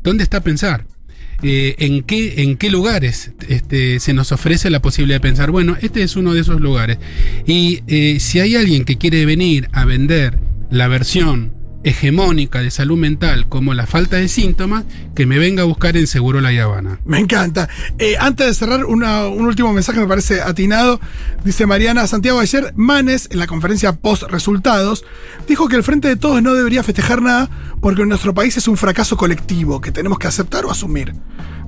¿Dónde 0.03 0.25
está 0.25 0.43
pensar? 0.43 0.87
Eh, 1.43 1.75
¿en, 1.79 2.05
qué, 2.05 2.43
¿En 2.43 2.57
qué 2.57 2.71
lugares 2.71 3.33
este, 3.49 3.99
se 3.99 4.15
nos 4.15 4.31
ofrece 4.31 4.71
la 4.71 4.81
posibilidad 4.81 5.17
de 5.17 5.29
pensar? 5.29 5.51
Bueno, 5.51 5.77
este 5.81 6.03
es 6.03 6.17
uno 6.17 6.35
de 6.35 6.41
esos 6.41 6.61
lugares. 6.61 6.99
Y 7.47 7.83
eh, 7.89 8.21
si 8.21 8.41
hay 8.41 8.55
alguien 8.55 8.85
que 8.85 8.97
quiere 8.97 9.27
venir 9.27 9.69
a 9.73 9.85
vender 9.85 10.39
la 10.71 10.89
versión 10.89 11.62
hegemónica 11.85 12.61
de 12.61 12.71
salud 12.71 12.97
mental 12.97 13.49
como 13.49 13.75
la 13.75 13.87
falta 13.87 14.17
de 14.17 14.29
síntomas, 14.29 14.85
que 15.15 15.27
me 15.27 15.39
venga 15.39 15.63
a 15.63 15.67
buscar 15.67 15.97
en 15.97 16.07
Seguro 16.07 16.41
La 16.41 16.51
Habana. 16.63 17.01
Me 17.05 17.19
encanta. 17.19 17.69
Eh, 17.99 18.17
antes 18.19 18.47
de 18.47 18.55
cerrar, 18.55 18.85
una- 18.85 19.27
un 19.27 19.47
último 19.47 19.73
mensaje 19.73 20.01
me 20.01 20.07
parece 20.07 20.41
atinado. 20.43 21.01
Dice 21.45 21.67
Mariana 21.67 22.07
Santiago 22.07 22.41
ayer, 22.41 22.73
Manes, 22.77 23.29
en 23.31 23.39
la 23.39 23.47
conferencia 23.47 23.93
post 23.93 24.25
resultados, 24.25 25.05
dijo 25.49 25.69
que 25.69 25.77
el 25.77 25.83
Frente 25.83 26.09
de 26.09 26.17
Todos 26.17 26.43
no 26.43 26.55
debería 26.55 26.83
festejar 26.83 27.23
nada 27.23 27.49
porque 27.81 28.05
nuestro 28.07 28.35
país 28.35 28.57
es 28.57 28.69
un 28.69 28.77
fracaso 28.77 29.17
colectivo 29.17 29.81
que 29.81 29.93
tenemos 29.93 30.19
que 30.19 30.27
aceptar 30.29 30.65
o 30.65 30.71
asumir. 30.71 31.15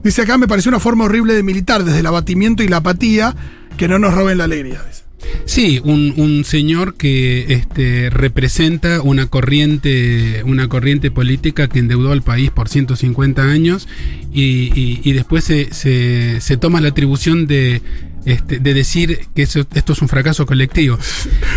Dice 0.02 0.22
acá, 0.22 0.36
me 0.38 0.46
pareció 0.48 0.68
una 0.68 0.80
forma 0.80 1.04
horrible 1.04 1.34
de 1.34 1.42
militar 1.42 1.82
desde 1.84 2.00
el 2.00 2.06
abatimiento 2.06 2.62
y 2.62 2.68
la 2.68 2.76
apatía, 2.78 3.34
que 3.78 3.88
no 3.88 3.98
nos 3.98 4.12
roben 4.14 4.38
la 4.38 4.44
alegría. 4.44 4.82
dice. 4.88 5.03
Sí, 5.46 5.80
un, 5.84 6.14
un 6.16 6.44
señor 6.44 6.94
que 6.94 7.52
este, 7.54 8.08
representa 8.10 9.02
una 9.02 9.26
corriente, 9.26 10.42
una 10.44 10.68
corriente 10.68 11.10
política 11.10 11.68
que 11.68 11.78
endeudó 11.80 12.12
al 12.12 12.22
país 12.22 12.50
por 12.50 12.68
150 12.68 13.42
años 13.42 13.86
y, 14.32 14.70
y- 15.04 15.12
después 15.12 15.44
se, 15.44 15.72
se- 15.72 16.40
se 16.40 16.56
toma 16.56 16.80
la 16.80 16.88
atribución 16.88 17.46
de, 17.46 17.82
este, 18.26 18.58
de 18.58 18.74
decir 18.74 19.26
que 19.34 19.42
eso- 19.42 19.66
esto 19.74 19.92
es 19.92 20.02
un 20.02 20.08
fracaso 20.08 20.46
colectivo. 20.46 20.98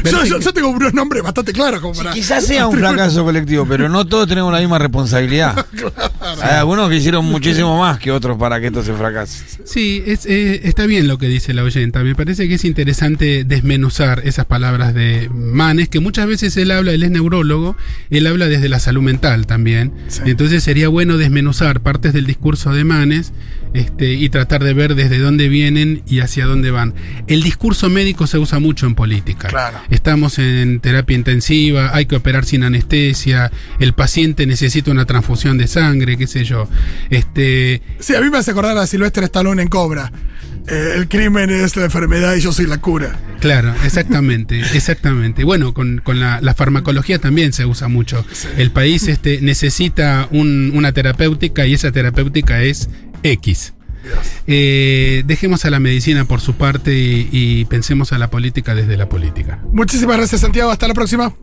Yo, 0.03 0.23
yo- 0.25 0.39
yo 0.39 0.53
tengo 0.53 0.69
unos 0.69 0.93
nombres 0.93 1.23
bastante 1.23 1.53
claros 1.53 1.79
como 1.81 1.93
para... 1.93 2.11
Quizás 2.11 2.45
sea 2.45 2.67
un 2.67 2.77
fracaso 2.77 3.23
colectivo, 3.23 3.65
pero 3.67 3.89
no 3.89 4.05
todos 4.05 4.27
tenemos 4.27 4.51
la 4.53 4.59
misma 4.59 4.77
responsabilidad. 4.79 5.65
Hay 6.41 6.55
algunos 6.57 6.89
que 6.89 6.97
hicieron 6.97 7.25
muchísimo 7.25 7.79
más 7.79 7.99
que 7.99 8.11
otros 8.11 8.37
para 8.37 8.59
que 8.59 8.67
esto 8.67 8.83
se 8.83 8.93
fracase. 8.93 9.43
Sí, 9.65 10.03
es, 10.05 10.25
eh, 10.25 10.61
está 10.63 10.85
bien 10.85 11.07
lo 11.07 11.17
que 11.17 11.27
dice 11.27 11.53
la 11.53 11.63
oyenta. 11.63 12.03
Me 12.03 12.15
parece 12.15 12.47
que 12.47 12.55
es 12.55 12.65
interesante 12.65 13.43
desmenuzar 13.43 14.21
esas 14.25 14.45
palabras 14.45 14.93
de 14.93 15.29
Manes, 15.33 15.89
que 15.89 15.99
muchas 15.99 16.27
veces 16.27 16.55
él 16.57 16.71
habla, 16.71 16.91
él 16.91 17.03
es 17.03 17.11
neurólogo, 17.11 17.75
él 18.09 18.27
habla 18.27 18.47
desde 18.47 18.69
la 18.69 18.79
salud 18.79 19.01
mental 19.01 19.45
también. 19.47 19.93
Sí. 20.07 20.21
Entonces 20.25 20.63
sería 20.63 20.87
bueno 20.89 21.17
desmenuzar 21.17 21.81
partes 21.81 22.13
del 22.13 22.25
discurso 22.25 22.71
de 22.73 22.83
Manes 22.83 23.31
este, 23.73 24.13
y 24.13 24.29
tratar 24.29 24.63
de 24.63 24.73
ver 24.73 24.95
desde 24.95 25.19
dónde 25.19 25.49
vienen 25.49 26.01
y 26.07 26.19
hacia 26.19 26.45
dónde 26.45 26.56
van. 26.71 26.93
El 27.27 27.43
discurso 27.43 27.89
médico 27.89 28.27
se 28.27 28.37
usa 28.37 28.59
mucho 28.59 28.85
en 28.85 28.95
política. 28.95 29.47
Claro. 29.47 29.77
Estamos 29.89 30.39
en 30.39 30.79
terapia 30.79 31.15
intensiva, 31.15 31.91
hay 31.95 32.05
que 32.05 32.15
operar 32.15 32.45
sin 32.45 32.63
anestesia, 32.63 33.51
el 33.79 33.93
paciente 33.93 34.45
necesita 34.45 34.91
una 34.91 35.05
transfusión 35.05 35.57
de 35.57 35.67
sangre, 35.67 36.17
qué 36.17 36.27
sé 36.27 36.43
yo. 36.43 36.67
Este, 37.09 37.81
Sí, 37.99 38.15
a 38.15 38.21
mí 38.21 38.29
me 38.29 38.37
hace 38.37 38.51
acordar 38.51 38.77
a 38.77 38.87
Silvestre 38.87 39.25
Stallone 39.25 39.61
en 39.61 39.67
Cobra. 39.69 40.11
Eh, 40.69 40.93
el 40.97 41.07
crimen 41.07 41.49
es 41.49 41.77
la 41.77 41.85
enfermedad 41.85 42.35
y 42.35 42.41
yo 42.41 42.51
soy 42.51 42.65
la 42.67 42.79
cura. 42.79 43.17
Claro, 43.39 43.73
exactamente, 43.85 44.59
exactamente. 44.73 45.43
Bueno, 45.45 45.73
con, 45.73 45.99
con 46.03 46.19
la, 46.19 46.41
la 46.41 46.53
farmacología 46.53 47.19
también 47.19 47.53
se 47.53 47.65
usa 47.65 47.87
mucho. 47.87 48.25
El 48.57 48.71
país 48.71 49.07
este, 49.07 49.39
necesita 49.41 50.27
un- 50.31 50.71
una 50.73 50.91
terapéutica 50.91 51.65
y 51.65 51.73
esa 51.73 51.91
terapéutica 51.91 52.61
es 52.63 52.89
X. 53.23 53.73
Eh, 54.47 55.23
dejemos 55.25 55.65
a 55.65 55.69
la 55.69 55.79
medicina 55.79 56.25
por 56.25 56.41
su 56.41 56.55
parte 56.55 56.93
y, 56.93 57.29
y 57.31 57.65
pensemos 57.65 58.13
a 58.13 58.17
la 58.17 58.29
política 58.29 58.75
desde 58.75 58.97
la 58.97 59.09
política. 59.09 59.59
Muchísimas 59.71 60.17
gracias, 60.17 60.41
Santiago. 60.41 60.71
Hasta 60.71 60.87
la 60.87 60.93
próxima. 60.93 61.33